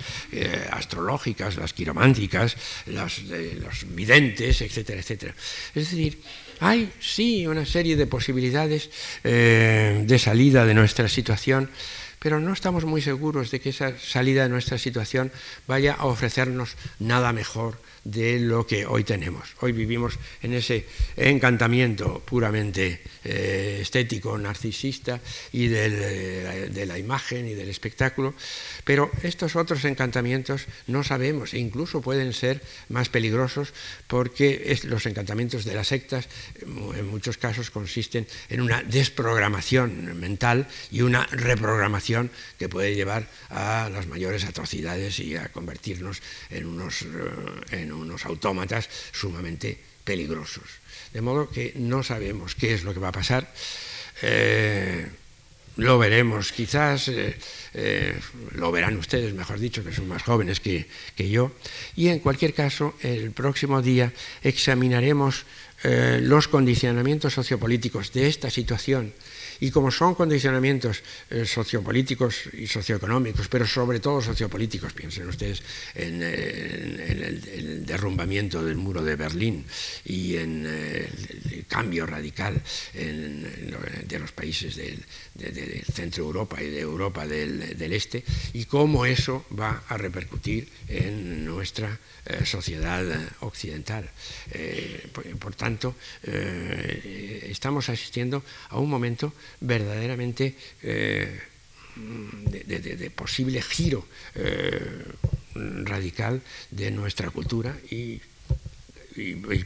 astrológicas, 0.71 1.57
las 1.57 1.73
quirománticas, 1.73 2.55
las, 2.87 3.21
los 3.23 3.85
videntes, 3.93 4.61
etcétera, 4.61 4.99
etcétera. 4.99 5.35
Es 5.75 5.91
decir, 5.91 6.21
hay 6.61 6.89
sí 6.99 7.45
una 7.45 7.65
serie 7.65 7.97
de 7.97 8.07
posibilidades 8.07 8.89
de 9.23 10.19
salida 10.19 10.65
de 10.65 10.73
nuestra 10.73 11.09
situación 11.09 11.69
pero 12.19 12.39
no 12.39 12.53
estamos 12.53 12.85
muy 12.85 13.01
seguros 13.01 13.51
de 13.51 13.59
que 13.59 13.69
esa 13.69 13.97
salida 13.97 14.43
de 14.43 14.49
nuestra 14.49 14.77
situación 14.77 15.31
vaya 15.67 15.93
a 15.93 16.05
ofrecernos 16.05 16.75
nada 16.99 17.33
mejor 17.33 17.79
de 18.07 18.39
lo 18.39 18.65
que 18.65 18.85
hoy 18.85 19.03
tenemos. 19.03 19.53
Hoy 19.59 19.73
vivimos 19.73 20.17
en 20.41 20.53
ese 20.53 20.85
encantamiento 21.17 22.21
puramente 22.23 23.01
eh, 23.23 23.79
estético, 23.81 24.37
narcisista 24.37 25.19
y 25.51 25.65
eh, 25.65 26.69
de 26.71 26.85
la 26.85 26.97
imagen 26.97 27.47
y 27.47 27.53
del 27.53 27.67
espectáculo, 27.67 28.33
pero 28.85 29.11
estos 29.23 29.57
otros 29.57 29.83
encantamientos 29.83 30.67
no 30.87 31.03
sabemos 31.03 31.53
e 31.53 31.59
incluso 31.59 32.01
pueden 32.01 32.31
ser 32.31 32.63
más 32.87 33.09
peligrosos 33.09 33.73
porque 34.07 34.79
los 34.85 35.05
encantamientos 35.05 35.65
de 35.65 35.75
las 35.75 35.87
sectas 35.87 36.29
en 36.61 37.07
muchos 37.07 37.37
casos 37.37 37.71
consisten 37.71 38.25
en 38.47 38.61
una 38.61 38.83
desprogramación 38.83 40.17
mental 40.17 40.67
y 40.91 41.01
una 41.01 41.25
reprogramación 41.25 42.31
que 42.57 42.69
puede 42.69 42.95
llevar 42.95 43.27
a 43.49 43.89
las 43.91 44.07
mayores 44.07 44.45
atrocidades 44.45 45.19
y 45.19 45.35
a 45.35 45.49
convertirnos 45.49 46.21
en 46.49 46.67
unos, 46.67 47.01
eh, 47.71 47.91
unos 47.99 48.25
autómatas 48.25 48.89
sumamente 49.11 49.77
peligrosos. 50.03 50.63
De 51.13 51.21
modo 51.21 51.49
que 51.49 51.73
no 51.75 52.03
sabemos 52.03 52.55
qué 52.55 52.73
es 52.73 52.83
lo 52.83 52.93
que 52.93 52.99
va 52.99 53.09
a 53.09 53.19
pasar. 53.19 53.51
Eh, 54.21 55.07
lo 55.77 55.99
veremos 55.99 56.51
quizás, 56.51 57.07
eh, 57.09 57.37
eh, 57.73 58.17
lo 58.55 58.71
verán 58.71 58.97
ustedes, 58.97 59.33
mejor 59.33 59.59
dicho, 59.59 59.83
que 59.83 59.93
son 59.93 60.07
más 60.07 60.23
jóvenes 60.23 60.59
que, 60.59 60.87
que, 61.15 61.29
yo. 61.29 61.51
Y 61.95 62.07
en 62.07 62.19
cualquier 62.19 62.53
caso, 62.53 62.95
el 63.03 63.31
próximo 63.31 63.81
día 63.81 64.13
examinaremos 64.43 65.45
los 65.83 66.47
condicionamientos 66.47 67.35
sociopolíticos 67.35 68.11
de 68.11 68.27
esta 68.27 68.49
situación 68.49 69.13
y 69.59 69.71
como 69.71 69.91
son 69.91 70.15
condicionamientos 70.15 71.01
eh, 71.29 71.45
sociopolíticos 71.45 72.53
y 72.53 72.67
socioeconómicos, 72.67 73.47
pero 73.47 73.65
sobre 73.65 73.99
todo 73.99 74.21
sociopolíticos, 74.21 74.93
piensen 74.93 75.27
ustedes 75.27 75.63
en, 75.95 76.21
eh, 76.23 77.41
el, 77.57 77.85
derrumbamiento 77.85 78.63
del 78.63 78.75
muro 78.75 79.03
de 79.03 79.15
Berlín 79.15 79.65
y 80.05 80.35
en 80.35 80.65
eh, 80.67 81.09
el, 81.51 81.65
cambio 81.67 82.05
radical 82.05 82.61
de 82.93 84.19
los 84.19 84.31
países 84.31 84.75
del, 84.75 85.03
centro 85.93 86.23
Europa 86.23 86.61
y 86.61 86.69
de 86.69 86.79
Europa 86.79 87.27
del, 87.27 87.91
Este, 87.93 88.23
y 88.53 88.65
cómo 88.65 89.05
eso 89.05 89.45
va 89.57 89.83
a 89.87 89.97
repercutir 89.97 90.67
en 90.87 91.45
nuestra 91.45 91.99
sociedad 92.45 93.05
occidental. 93.41 94.09
Por, 95.39 95.55
tanto, 95.55 95.95
estamos 96.23 97.89
asistiendo 97.89 98.43
a 98.69 98.79
un 98.79 98.89
momento 98.89 99.33
verdaderamente 99.59 100.55
eh, 100.81 101.39
de, 101.95 103.11
posible 103.15 103.61
giro 103.61 104.05
eh, 104.35 105.03
radical 105.83 106.41
de 106.71 106.91
nuestra 106.91 107.29
cultura 107.29 107.75
y, 107.89 108.21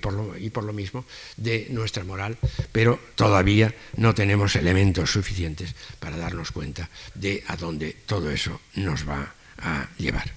por 0.01 0.13
lo, 0.13 0.37
y, 0.37 0.49
por 0.49 0.63
lo, 0.63 0.71
mismo 0.71 1.05
de 1.35 1.67
nuestra 1.71 2.03
moral, 2.03 2.37
pero 2.71 2.99
todavía 3.15 3.73
no 3.97 4.15
tenemos 4.15 4.55
elementos 4.55 5.11
suficientes 5.11 5.75
para 5.99 6.17
darnos 6.17 6.51
cuenta 6.51 6.89
de 7.15 7.43
a 7.47 7.57
dónde 7.57 7.95
todo 8.05 8.31
eso 8.31 8.61
nos 8.75 9.07
va 9.07 9.35
a 9.57 9.89
llevar. 9.97 10.31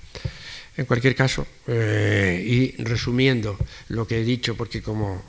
En 0.76 0.86
cualquier 0.86 1.14
caso, 1.14 1.46
eh, 1.68 2.42
y 2.44 2.82
resumiendo 2.82 3.56
lo 3.88 4.06
que 4.06 4.20
he 4.20 4.24
dicho, 4.24 4.56
porque 4.56 4.82
como 4.82 5.22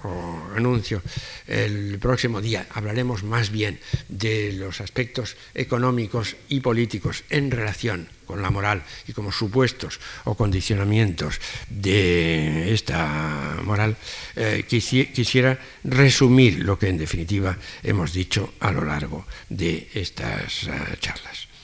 anuncio, 0.56 1.04
el 1.48 2.00
próximo 2.00 2.42
día 2.42 2.66
hablaremos 2.74 3.24
más 3.24 3.52
bien 3.52 3.80
de 4.10 4.54
los 4.54 4.82
aspectos 4.82 5.38
económicos 5.54 6.36
y 6.50 6.62
políticos 6.62 7.24
en 7.30 7.52
relación 7.52 8.10
con 8.26 8.42
la 8.42 8.50
moral 8.50 8.84
y 9.08 9.14
como 9.14 9.32
supuestos 9.32 10.00
o 10.24 10.34
condicionamientos 10.34 11.40
de 11.70 12.74
esta 12.74 13.62
moral, 13.64 13.96
eh, 14.36 14.66
quisiera 14.68 15.60
resumir 15.84 16.66
lo 16.66 16.80
que 16.80 16.90
en 16.90 16.98
definitiva 16.98 17.56
hemos 17.84 18.14
dicho 18.14 18.56
a 18.60 18.72
lo 18.72 18.84
largo 18.84 19.28
de 19.50 19.90
estas 19.94 20.64
eh, 20.64 20.98
charlas 21.00 21.55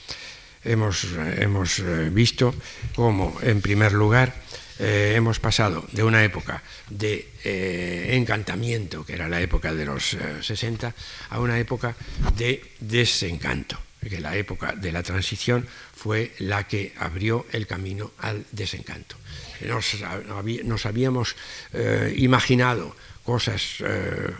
hemos, 0.64 1.06
hemos 1.36 1.78
eh, 1.78 2.10
visto 2.10 2.54
cómo, 2.94 3.36
en 3.42 3.60
primer 3.60 3.92
lugar, 3.92 4.34
eh, 4.78 5.14
hemos 5.16 5.38
pasado 5.38 5.86
de 5.92 6.02
una 6.02 6.24
época 6.24 6.62
de 6.88 7.28
eh, 7.44 8.10
encantamiento, 8.12 9.04
que 9.04 9.14
era 9.14 9.28
la 9.28 9.40
época 9.40 9.72
de 9.74 9.84
los 9.84 10.16
60, 10.40 10.94
a 11.30 11.40
una 11.40 11.58
época 11.58 11.94
de 12.36 12.62
desencanto. 12.80 13.78
que 14.02 14.18
la 14.18 14.34
época 14.34 14.74
de 14.74 14.90
la 14.90 15.04
transición 15.04 15.68
fue 15.94 16.32
la 16.40 16.66
que 16.66 16.92
abrió 16.98 17.46
el 17.52 17.68
camino 17.68 18.10
al 18.18 18.44
desencanto. 18.50 19.14
Nos, 19.60 20.86
habíamos 20.86 21.36
eh, 21.72 22.12
imaginado 22.16 22.96
cosas 23.22 23.76
eh, 23.80 24.32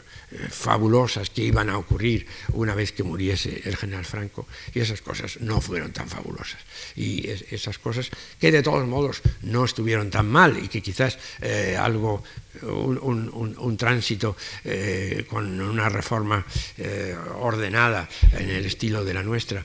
fabulosas 0.51 1.31
que 1.31 1.42
iban 1.42 1.68
a 1.68 1.79
ocurrir 1.79 2.27
una 2.53 2.75
vez 2.75 2.92
que 2.92 3.03
muriese 3.03 3.62
el 3.64 3.77
general 3.77 4.05
Franco 4.05 4.47
y 4.75 4.81
esas 4.81 5.03
cosas 5.03 5.40
no 5.40 5.61
fueron 5.61 5.92
tan 5.92 6.09
fabulosas. 6.09 6.61
Y 6.97 7.29
esas 7.29 7.79
cosas 7.79 8.11
que 8.40 8.53
de 8.53 8.62
todos 8.62 8.87
modos 8.87 9.23
no 9.42 9.64
estuvieron 9.64 10.11
tan 10.11 10.29
mal 10.29 10.59
y 10.62 10.68
que 10.68 10.83
quizás 10.83 11.18
eh, 11.40 11.77
algo 11.79 12.23
un, 12.62 13.77
tránsito 13.79 14.37
eh, 14.64 15.25
con 15.29 15.61
una 15.61 15.88
reforma 15.88 16.45
eh, 16.77 17.16
ordenada 17.40 18.09
en 18.33 18.51
el 18.51 18.66
estilo 18.66 19.05
de 19.05 19.14
la 19.14 19.23
nuestra 19.23 19.64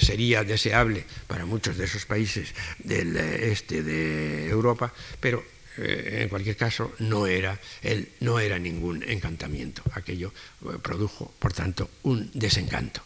sería 0.00 0.44
deseable 0.44 1.04
para 1.26 1.44
muchos 1.44 1.76
de 1.76 1.84
esos 1.84 2.06
países 2.06 2.54
del 2.78 3.16
este 3.16 3.82
de 3.82 4.48
Europa 4.48 4.92
pero 5.18 5.42
eh, 5.76 6.20
en 6.22 6.28
cualquier 6.28 6.56
caso, 6.56 6.92
no 6.98 7.26
era, 7.26 7.58
no 8.20 8.40
era 8.40 8.58
ningún 8.58 9.02
encantamiento. 9.02 9.82
Aquello 9.92 10.32
eh, 10.64 10.78
produjo, 10.82 11.32
por 11.38 11.52
tanto, 11.52 11.90
un 12.02 12.30
desencanto. 12.34 13.02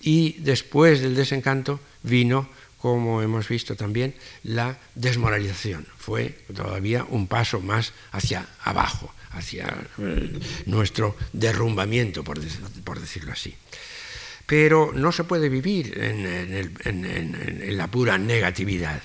Y 0.00 0.36
después 0.40 1.00
del 1.00 1.14
desencanto 1.14 1.80
vino, 2.02 2.48
como 2.78 3.20
hemos 3.22 3.48
visto 3.48 3.76
también, 3.76 4.14
la 4.44 4.78
desmoralización. 4.94 5.86
Fue 5.98 6.38
todavía 6.54 7.04
un 7.08 7.26
paso 7.26 7.60
más 7.60 7.92
hacia 8.12 8.46
abajo, 8.64 9.12
hacia 9.32 9.66
eh, 9.98 10.40
nuestro 10.66 11.16
derrumbamiento, 11.32 12.24
por, 12.24 12.40
decirlo 12.40 13.32
así 13.32 13.54
pero 14.46 14.90
no 14.92 15.12
se 15.12 15.22
puede 15.22 15.48
vivir 15.48 15.96
en, 15.96 17.76
la 17.76 17.86
pura 17.86 18.18
negatividad. 18.18 19.00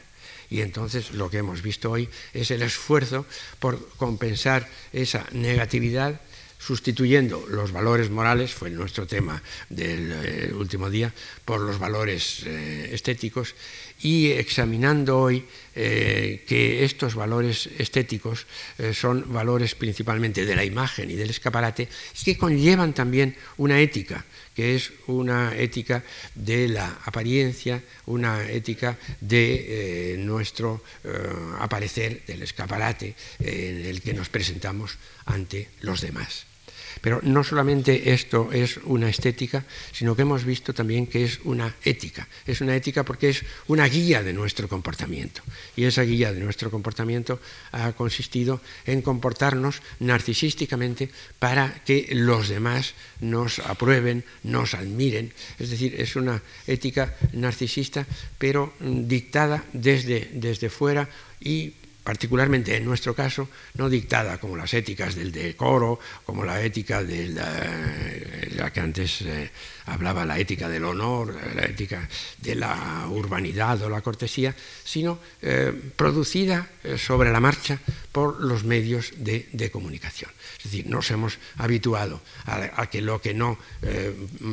Y 0.49 0.61
entonces 0.61 1.11
lo 1.11 1.29
que 1.29 1.37
hemos 1.37 1.61
visto 1.61 1.91
hoy 1.91 2.09
es 2.33 2.51
el 2.51 2.61
esfuerzo 2.61 3.25
por 3.59 3.89
compensar 3.97 4.69
esa 4.93 5.25
negatividad 5.31 6.21
sustituyendo 6.65 7.45
los 7.47 7.71
valores 7.71 8.09
morales, 8.09 8.53
fue 8.53 8.71
nuestro 8.71 9.05
tema 9.05 9.43
del 9.69 10.11
eh, 10.11 10.53
último 10.53 10.89
día, 10.89 11.13
por 11.45 11.61
los 11.61 11.77
valores 11.77 12.41
eh, 12.45 12.89
estéticos 12.91 13.53
y 14.01 14.31
examinando 14.31 15.19
hoy 15.19 15.45
eh, 15.75 16.43
que 16.47 16.85
estos 16.85 17.15
valores 17.15 17.69
estéticos 17.77 18.45
son 18.93 19.31
valores 19.33 19.75
principalmente 19.75 20.45
de 20.45 20.55
la 20.55 20.63
imagen 20.63 21.09
y 21.09 21.15
del 21.15 21.29
escaparate, 21.29 21.87
es 22.13 22.23
que 22.23 22.37
conllevan 22.37 22.93
también 22.93 23.35
una 23.57 23.79
ética 23.79 24.25
que 24.55 24.75
es 24.75 24.93
una 25.07 25.53
ética 25.55 26.03
de 26.33 26.69
la 26.69 26.99
apariencia, 27.03 27.83
una 28.05 28.49
ética 28.49 28.97
de 29.19 30.13
eh, 30.13 30.17
nuestro 30.17 30.81
eh, 31.03 31.11
aparecer, 31.59 32.23
del 32.25 32.41
escaparate 32.41 33.13
en 33.39 33.85
el 33.85 34.01
que 34.01 34.13
nos 34.13 34.29
presentamos 34.29 34.97
ante 35.25 35.67
los 35.81 35.99
demás. 35.99 36.54
Pero 37.01 37.19
no 37.23 37.43
solamente 37.43 38.13
esto 38.13 38.51
es 38.51 38.77
una 38.83 39.09
estética, 39.09 39.65
sino 39.91 40.15
que 40.15 40.23
hemos 40.23 40.43
visto 40.43 40.73
también 40.73 41.07
que 41.07 41.23
es 41.23 41.39
una 41.43 41.75
ética. 41.83 42.27
Es 42.45 42.61
una 42.61 42.75
ética 42.75 43.03
porque 43.03 43.29
es 43.29 43.43
una 43.67 43.85
guía 43.85 44.23
de 44.23 44.33
nuestro 44.33 44.67
comportamiento. 44.67 45.41
Y 45.75 45.85
esa 45.85 46.03
guía 46.03 46.33
de 46.33 46.39
nuestro 46.39 46.71
comportamiento 46.71 47.39
ha 47.71 47.91
consistido 47.93 48.61
en 48.85 49.01
comportarnos 49.01 49.81
narcisísticamente 49.99 51.09
para 51.39 51.83
que 51.83 52.07
los 52.11 52.49
demás 52.49 52.93
nos 53.19 53.59
aprueben, 53.59 54.23
nos 54.43 54.73
admiren. 54.73 55.33
Es 55.59 55.69
decir, 55.69 55.95
es 55.99 56.15
una 56.15 56.41
ética 56.67 57.15
narcisista, 57.33 58.05
pero 58.37 58.73
dictada 58.79 59.63
desde, 59.73 60.29
desde 60.33 60.69
fuera 60.69 61.09
y 61.39 61.73
particularmente 62.05 62.77
en 62.77 62.85
nuestro 62.85 63.15
caso, 63.15 63.49
no 63.73 63.89
dictada 63.89 64.37
como 64.37 64.55
las 64.55 64.71
éticas 64.75 65.15
del 65.15 65.31
decoro, 65.31 65.99
como 66.23 66.45
la 66.45 66.61
ética 66.61 67.03
de 67.03 67.29
la, 67.29 68.71
que 68.71 68.79
antes 68.79 69.23
eh, 69.23 69.49
hablaba, 69.85 70.25
la 70.25 70.39
ética 70.39 70.69
del 70.69 70.83
honor, 70.83 71.35
la 71.55 71.65
ética 71.65 72.07
de 72.39 72.55
la 72.55 73.07
urbanidad 73.09 73.81
o 73.81 73.89
la 73.89 74.01
cortesía, 74.01 74.55
sino 74.83 75.19
eh, 75.41 75.71
producida 75.95 76.69
eh, 76.83 76.97
sobre 76.97 77.31
la 77.31 77.39
marcha 77.39 77.79
por 78.11 78.41
los 78.41 78.63
medios 78.63 79.11
de, 79.17 79.69
comunicación. 79.71 80.31
Es 80.57 80.63
decir, 80.65 80.87
nos 80.87 81.11
hemos 81.11 81.37
habituado 81.57 82.21
a, 82.45 82.87
que 82.87 83.01
lo 83.01 83.19
que 83.19 83.33
no 83.33 83.57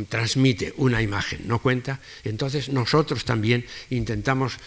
transmite 0.09 0.75
una 0.79 1.01
imagen 1.01 1.47
no 1.47 1.61
cuenta, 1.61 2.01
entonces 2.25 2.71
nosotros 2.71 3.25
también 3.25 3.65
intentamos 3.91 4.59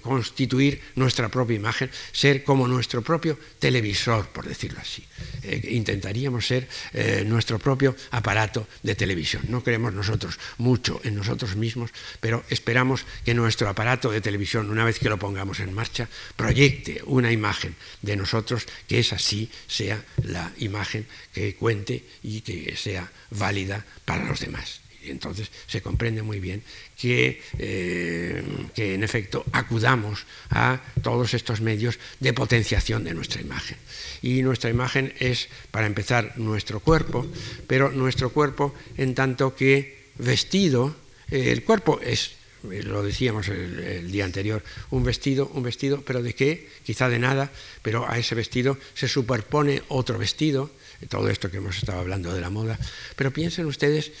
constituir 0.00 0.80
nuestra 0.94 1.28
propia 1.28 1.56
imagen 1.56 1.90
ser 2.12 2.42
como 2.42 2.66
nuestro 2.66 3.02
propio 3.02 3.38
televisor, 3.58 4.28
por 4.28 4.46
decirlo 4.46 4.80
así. 4.80 5.04
Eh, 5.42 5.68
intentaríamos 5.72 6.46
ser 6.46 6.68
eh, 6.92 7.24
nuestro 7.26 7.58
propio 7.58 7.94
aparato 8.10 8.66
de 8.82 8.94
televisión. 8.94 9.43
No 9.48 9.62
creemos 9.62 9.92
nosotros 9.92 10.38
mucho 10.58 11.00
en 11.04 11.14
nosotros 11.14 11.56
mismos, 11.56 11.90
pero 12.20 12.44
esperamos 12.48 13.06
que 13.24 13.34
nuestro 13.34 13.68
aparato 13.68 14.10
de 14.10 14.20
televisión, 14.20 14.70
una 14.70 14.84
vez 14.84 14.98
que 14.98 15.08
lo 15.08 15.18
pongamos 15.18 15.60
en 15.60 15.72
marcha, 15.72 16.08
proyecte 16.36 17.02
una 17.06 17.32
imagen 17.32 17.74
de 18.02 18.16
nosotros 18.16 18.66
que 18.88 18.98
esa 18.98 19.18
sí 19.18 19.50
sea 19.66 20.04
la 20.22 20.52
imagen 20.58 21.06
que 21.32 21.54
cuente 21.54 22.04
y 22.22 22.40
que 22.42 22.76
sea 22.76 23.10
válida 23.30 23.84
para 24.04 24.24
los 24.24 24.40
demás. 24.40 24.83
Y 25.04 25.10
entonces 25.10 25.50
se 25.66 25.82
comprende 25.82 26.22
muy 26.22 26.40
bien 26.40 26.62
que, 26.96 27.42
eh, 27.58 28.42
que, 28.74 28.94
en 28.94 29.04
efecto 29.04 29.44
acudamos 29.52 30.26
a 30.50 30.80
todos 31.02 31.34
estos 31.34 31.60
medios 31.60 31.98
de 32.20 32.32
potenciación 32.32 33.04
de 33.04 33.14
nuestra 33.14 33.40
imagen. 33.40 33.76
Y 34.22 34.42
nuestra 34.42 34.70
imagen 34.70 35.12
es, 35.18 35.48
para 35.70 35.86
empezar, 35.86 36.38
nuestro 36.38 36.80
cuerpo, 36.80 37.26
pero 37.66 37.90
nuestro 37.90 38.30
cuerpo 38.30 38.74
en 38.96 39.14
tanto 39.14 39.54
que 39.54 40.10
vestido, 40.18 40.94
eh, 41.30 41.52
el 41.52 41.64
cuerpo 41.64 42.00
es 42.00 42.36
lo 42.64 43.02
decíamos 43.02 43.48
el, 43.48 44.10
día 44.10 44.24
anterior, 44.24 44.62
un 44.90 45.04
vestido, 45.04 45.50
un 45.54 45.62
vestido, 45.62 46.02
pero 46.02 46.22
de 46.22 46.34
qué? 46.34 46.68
Quizá 46.84 47.08
de 47.08 47.18
nada, 47.18 47.50
pero 47.82 48.08
a 48.08 48.18
ese 48.18 48.34
vestido 48.34 48.78
se 48.94 49.08
superpone 49.08 49.82
otro 49.88 50.18
vestido, 50.18 50.70
todo 51.08 51.28
esto 51.28 51.50
que 51.50 51.58
hemos 51.58 51.76
estado 51.76 52.00
hablando 52.00 52.32
de 52.32 52.40
la 52.40 52.50
moda, 52.50 52.78
pero 53.16 53.32
piensen 53.32 53.66
ustedes 53.66 54.12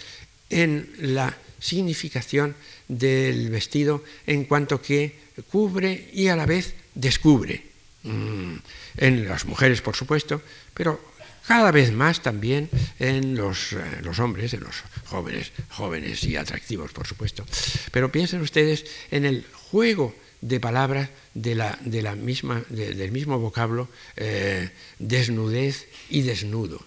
en 0.50 0.90
la 0.98 1.36
significación 1.58 2.54
del 2.88 3.50
vestido 3.50 4.04
en 4.26 4.44
cuanto 4.44 4.82
que 4.82 5.16
cubre 5.50 6.10
y 6.12 6.28
a 6.28 6.36
la 6.36 6.46
vez 6.46 6.74
descubre. 6.94 7.62
Mm, 8.02 8.56
en 8.98 9.28
las 9.28 9.46
mujeres, 9.46 9.80
por 9.80 9.96
supuesto, 9.96 10.42
pero 10.74 11.00
cada 11.46 11.70
vez 11.70 11.92
más 11.92 12.22
también 12.22 12.70
en 12.98 13.34
los, 13.34 13.72
eh, 13.72 14.22
hombres, 14.22 14.54
en 14.54 14.60
los 14.60 14.76
jóvenes, 15.06 15.52
jóvenes 15.70 16.24
y 16.24 16.36
atractivos, 16.36 16.92
por 16.92 17.06
supuesto. 17.06 17.44
Pero 17.90 18.12
piensen 18.12 18.40
ustedes 18.40 18.84
en 19.10 19.24
el 19.24 19.44
juego 19.52 20.14
de 20.40 20.60
palabras 20.60 21.08
de 21.32 21.54
la, 21.54 21.78
de 21.80 22.02
la 22.02 22.14
misma, 22.14 22.62
del 22.68 23.10
mismo 23.12 23.38
vocablo 23.38 23.88
eh, 24.16 24.70
desnudez 24.98 25.88
y 26.10 26.22
desnudo. 26.22 26.80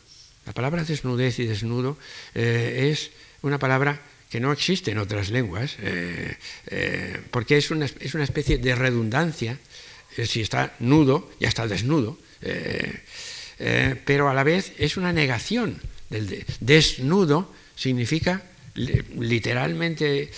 La 0.46 0.54
palabra 0.54 0.84
desnudez 0.84 1.40
y 1.40 1.46
desnudo 1.46 1.98
eh, 2.34 2.92
es 2.92 3.12
una 3.42 3.60
palabra 3.60 4.02
que 4.30 4.40
no 4.40 4.52
existe 4.52 4.92
en 4.92 4.98
otras 4.98 5.30
lenguas, 5.30 5.76
eh, 5.82 6.36
eh, 6.68 7.22
porque 7.32 7.58
es 7.58 7.72
una, 7.72 7.86
es 7.86 8.14
una, 8.14 8.24
especie 8.24 8.58
de 8.58 8.76
redundancia. 8.76 9.58
Eh, 10.18 10.26
si 10.26 10.42
está 10.42 10.76
nudo, 10.80 11.32
ya 11.40 11.48
está 11.48 11.68
desnudo, 11.68 12.18
pero 14.06 14.30
a 14.30 14.34
la 14.34 14.44
vez 14.44 14.74
es 14.78 14.98
una 14.98 15.14
negación. 15.14 15.80
Del 16.10 16.46
desnudo 16.60 17.54
significa, 17.76 18.44
literalmente, 18.76 20.32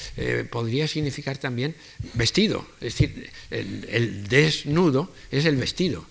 podría 0.49 0.87
significar 0.87 1.37
también 1.37 1.75
vestido. 2.13 2.67
Es 2.81 2.97
decir, 2.97 3.29
el 3.51 4.27
desnudo 4.27 5.13
es 5.31 5.45
el 5.45 5.57
vestido 5.57 6.05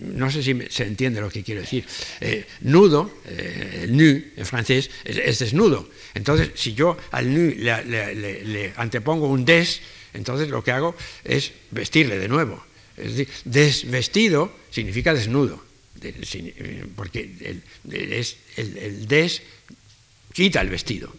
no 0.00 0.30
sé 0.30 0.42
si 0.42 0.56
se 0.70 0.84
entiende 0.84 1.20
lo 1.20 1.30
que 1.30 1.42
quiero 1.42 1.60
decir. 1.60 1.84
Eh, 2.20 2.44
nudo, 2.60 3.10
eh, 3.26 3.86
nu 3.88 4.22
en 4.36 4.46
francés, 4.46 4.90
es, 5.04 5.38
desnudo. 5.38 5.88
Entonces, 6.14 6.50
si 6.54 6.74
yo 6.74 6.96
al 7.10 7.32
nu 7.32 7.54
le, 7.54 8.72
antepongo 8.76 9.28
un 9.28 9.44
des, 9.44 9.80
entonces 10.12 10.48
lo 10.48 10.62
que 10.62 10.72
hago 10.72 10.94
es 11.24 11.52
vestirle 11.70 12.18
de 12.18 12.28
nuevo. 12.28 12.64
Es 12.96 13.16
decir, 13.16 13.28
desvestido 13.44 14.52
significa 14.70 15.14
desnudo, 15.14 15.62
porque 16.94 17.30
el, 17.40 17.62
el, 18.56 19.08
des 19.08 19.42
quita 20.32 20.60
el 20.60 20.70
vestido, 20.70 21.12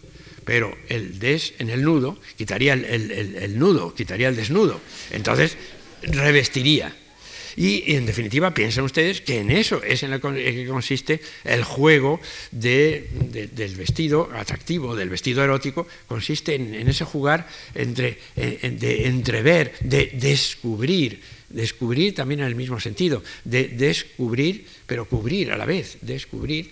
pero 0.44 0.76
el 0.88 1.18
des 1.18 1.54
en 1.58 1.68
el 1.68 1.82
nudo 1.82 2.18
quitaría 2.36 2.72
el 2.72 3.58
nudo, 3.58 3.94
quitaría 3.94 4.28
el 4.28 4.36
desnudo. 4.36 4.80
Entonces, 5.10 5.56
revestiría. 6.02 6.94
Y, 7.56 7.94
en 7.94 8.06
definitiva, 8.06 8.52
piensen 8.52 8.84
ustedes 8.84 9.20
que 9.20 9.40
en 9.40 9.50
eso 9.50 9.82
es 9.82 10.02
en 10.02 10.10
lo 10.10 10.20
que 10.20 10.66
consiste 10.68 11.20
el 11.44 11.64
juego 11.64 12.20
del 12.50 13.74
vestido 13.76 14.28
atractivo, 14.34 14.94
del 14.94 15.08
vestido 15.08 15.42
erótico, 15.42 15.86
consiste 16.06 16.54
en, 16.54 16.88
ese 16.88 17.04
jugar 17.04 17.48
entre, 17.74 18.18
de 18.36 19.06
entrever, 19.06 19.72
de 19.80 20.10
descubrir, 20.14 21.20
descubrir 21.48 22.14
también 22.14 22.40
en 22.40 22.46
el 22.46 22.54
mismo 22.54 22.78
sentido, 22.80 23.22
de 23.44 23.68
descubrir, 23.68 24.66
pero 24.86 25.04
cubrir 25.04 25.52
a 25.52 25.56
la 25.56 25.66
vez, 25.66 25.98
descubrir. 26.00 26.70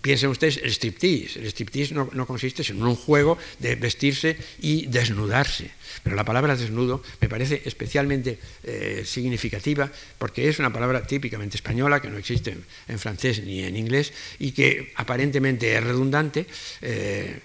piensen 0.00 0.30
ustedes 0.30 0.58
el 0.62 0.70
striptease. 0.72 1.38
El 1.40 1.46
striptease 1.46 1.94
no, 1.94 2.26
consiste 2.26 2.62
en 2.72 2.82
un 2.82 2.96
juego 2.96 3.38
de 3.58 3.76
vestirse 3.76 4.36
y 4.60 4.86
desnudarse. 4.86 5.70
Pero 6.02 6.16
la 6.16 6.24
palabra 6.24 6.56
desnudo 6.56 7.02
me 7.20 7.28
parece 7.28 7.62
especialmente 7.64 8.38
eh, 8.64 9.02
significativa 9.04 9.90
porque 10.18 10.48
es 10.48 10.58
una 10.58 10.72
palabra 10.72 11.06
típicamente 11.06 11.56
española 11.56 12.00
que 12.00 12.08
no 12.08 12.18
existe 12.18 12.56
en, 12.88 12.98
francés 12.98 13.42
ni 13.44 13.62
en 13.62 13.76
inglés 13.76 14.12
y 14.38 14.52
que 14.52 14.92
aparentemente 14.96 15.76
es 15.76 15.82
redundante, 15.82 16.46
eh, 16.82 17.40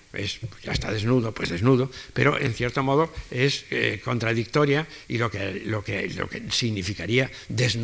ya 0.63 0.71
está 0.71 0.91
desnudo, 0.91 1.33
pues 1.33 1.49
desnudo, 1.49 1.91
pero 2.13 2.39
en 2.39 2.53
cierto 2.53 2.83
modo 2.83 3.11
es 3.29 3.65
eh, 3.71 4.01
contradictoria 4.03 4.87
y 5.07 5.17
lo 5.17 5.29
que, 5.29 5.61
lo, 5.65 5.83
que, 5.83 6.09
lo 6.09 6.29
que 6.29 6.43
significaría 6.49 7.29
desnudo, 7.49 7.80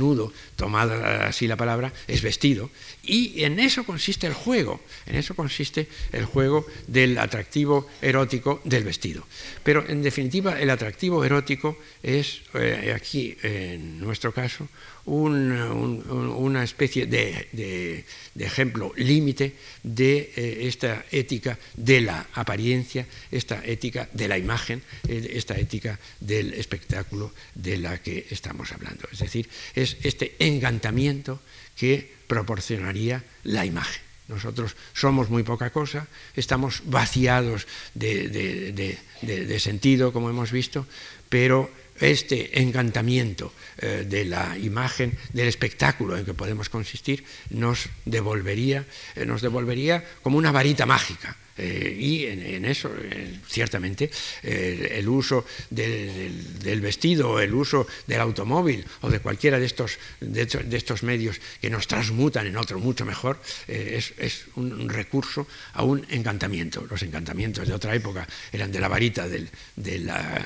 tomada 0.56 1.28
así 1.28 1.48
la 1.48 1.56
palabra, 1.56 1.94
es 2.08 2.22
vestido. 2.22 2.70
Y 3.04 3.44
en 3.44 3.60
eso 3.60 3.84
consiste 3.84 4.28
el 4.28 4.34
juego, 4.34 4.82
en 5.06 5.16
eso 5.16 5.36
consiste 5.36 5.88
el 6.12 6.26
juego 6.26 6.66
del 6.88 7.18
atractivo 7.18 7.88
erótico 8.02 8.62
del 8.64 8.84
vestido. 8.84 9.24
Pero 9.64 9.88
en 9.88 10.02
definitiva, 10.02 10.60
el 10.60 10.70
atractivo 10.70 11.24
erótico 11.24 11.78
es, 12.04 12.42
eh, 12.54 12.94
aquí 12.96 13.38
en 13.44 14.00
nuestro 14.00 14.34
caso, 14.34 14.68
una 15.08 16.64
especie 16.64 17.06
de, 17.08 18.06
ejemplo 18.38 18.92
límite 18.96 19.56
de 19.84 20.34
eh, 20.36 20.68
esta 20.68 21.06
ética 21.12 21.58
de 21.76 22.02
la 22.02 22.28
apariencia, 22.34 23.08
esta 23.32 23.64
ética 23.66 24.10
de 24.14 24.28
la 24.28 24.38
imagen, 24.38 24.84
eh, 25.08 25.32
esta 25.34 25.58
ética 25.58 26.00
del 26.20 26.54
espectáculo 26.54 27.34
de 27.56 27.78
la 27.78 27.98
que 28.02 28.28
estamos 28.30 28.72
hablando. 28.72 29.08
Es 29.12 29.20
decir, 29.20 29.50
es 29.74 29.98
este 30.04 30.36
encantamiento 30.40 31.42
que 31.76 32.12
proporcionaría 32.28 33.24
la 33.44 33.66
imagen. 33.66 34.08
Nosotros 34.28 34.76
somos 34.94 35.30
muy 35.30 35.44
poca 35.44 35.70
cosa, 35.70 36.08
estamos 36.36 36.82
vaciados 36.86 37.66
de, 37.94 39.00
sentido, 39.60 40.12
como 40.12 40.30
hemos 40.30 40.52
visto, 40.52 40.86
pero 41.30 41.72
este 42.00 42.62
encantamiento 42.62 43.54
eh, 43.78 44.06
de 44.08 44.26
la 44.26 44.58
imagen, 44.58 45.18
del 45.34 45.48
espectáculo 45.48 46.18
en 46.18 46.26
que 46.26 46.34
podemos 46.34 46.70
consistir, 46.70 47.24
nos 47.50 47.90
devolvería, 48.06 48.86
eh, 49.16 49.26
nos 49.26 49.42
devolvería 49.42 50.04
como 50.22 50.38
una 50.38 50.52
varita 50.52 50.86
mágica 50.86 51.36
eh, 51.58 51.96
y 51.98 52.26
en, 52.26 52.66
eso, 52.66 52.92
eh, 53.00 53.40
ciertamente, 53.48 54.10
el 54.44 55.08
uso 55.08 55.46
del, 55.70 56.82
vestido, 56.82 57.40
el 57.40 57.54
uso 57.54 57.88
del 58.06 58.22
automóvil 58.22 58.86
o 59.02 59.10
de 59.10 59.20
cualquiera 59.20 59.60
de 59.60 59.66
estos, 59.66 59.98
de, 60.20 60.48
estos 60.72 61.04
medios 61.04 61.40
que 61.62 61.70
nos 61.70 61.88
transmutan 61.88 62.48
en 62.48 62.58
otro 62.58 62.80
mucho 62.80 63.06
mejor, 63.06 63.40
eh, 63.68 64.02
es, 64.18 64.46
un, 64.56 64.90
recurso 64.90 65.48
a 65.74 65.84
un 65.84 66.06
encantamiento. 66.10 66.86
Los 66.90 67.02
encantamientos 67.04 67.68
de 67.68 67.74
otra 67.74 67.96
época 67.96 68.28
eran 68.52 68.72
de 68.72 68.80
la 68.80 68.88
varita 68.88 69.28
de, 69.28 69.48
la, 70.00 70.42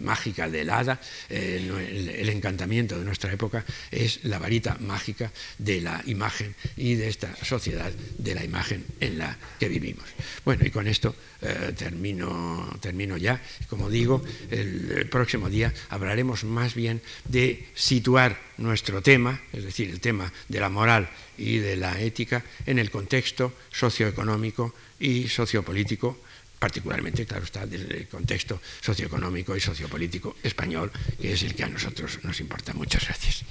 mágica 0.00 0.48
del 0.48 0.70
hada, 0.70 1.00
el 1.28 2.28
encantamiento 2.28 2.98
de 2.98 3.04
nuestra 3.04 3.32
época 3.32 3.64
es 3.90 4.24
la 4.24 4.38
varita 4.38 4.76
mágica 4.80 5.32
de 5.58 5.80
la 5.80 6.02
imagen 6.06 6.54
y 6.76 6.94
de 6.94 7.08
esta 7.08 7.34
sociedad 7.44 7.92
de 8.18 8.34
la 8.34 8.44
imagen 8.44 8.84
en 9.00 9.18
la 9.18 9.31
que 9.58 9.68
vivimos. 9.68 10.04
Bueno, 10.44 10.64
y 10.64 10.70
con 10.70 10.86
esto 10.86 11.14
eh, 11.40 11.72
termino, 11.76 12.68
termino 12.80 13.16
ya. 13.16 13.40
Como 13.68 13.90
digo, 13.90 14.22
el, 14.50 15.08
próximo 15.10 15.48
día 15.50 15.72
hablaremos 15.88 16.44
más 16.44 16.74
bien 16.74 17.00
de 17.24 17.68
situar 17.74 18.38
nuestro 18.58 19.02
tema, 19.02 19.40
es 19.52 19.64
decir, 19.64 19.90
el 19.90 20.00
tema 20.00 20.32
de 20.48 20.60
la 20.60 20.68
moral 20.68 21.08
y 21.38 21.58
de 21.58 21.76
la 21.76 22.00
ética, 22.00 22.44
en 22.66 22.78
el 22.78 22.90
contexto 22.90 23.52
socioeconómico 23.70 24.74
y 25.00 25.28
sociopolítico 25.28 26.18
particularmente, 26.62 27.26
claro 27.26 27.42
está, 27.42 27.66
desde 27.66 27.96
el 27.96 28.06
contexto 28.06 28.60
socioeconómico 28.80 29.56
y 29.56 29.60
sociopolítico 29.60 30.36
español, 30.44 30.92
que 31.20 31.32
es 31.32 31.42
el 31.42 31.56
que 31.56 31.64
a 31.64 31.68
nosotros 31.68 32.20
nos 32.22 32.38
importa. 32.38 32.72
Muchas 32.72 33.04
gracias. 33.04 33.42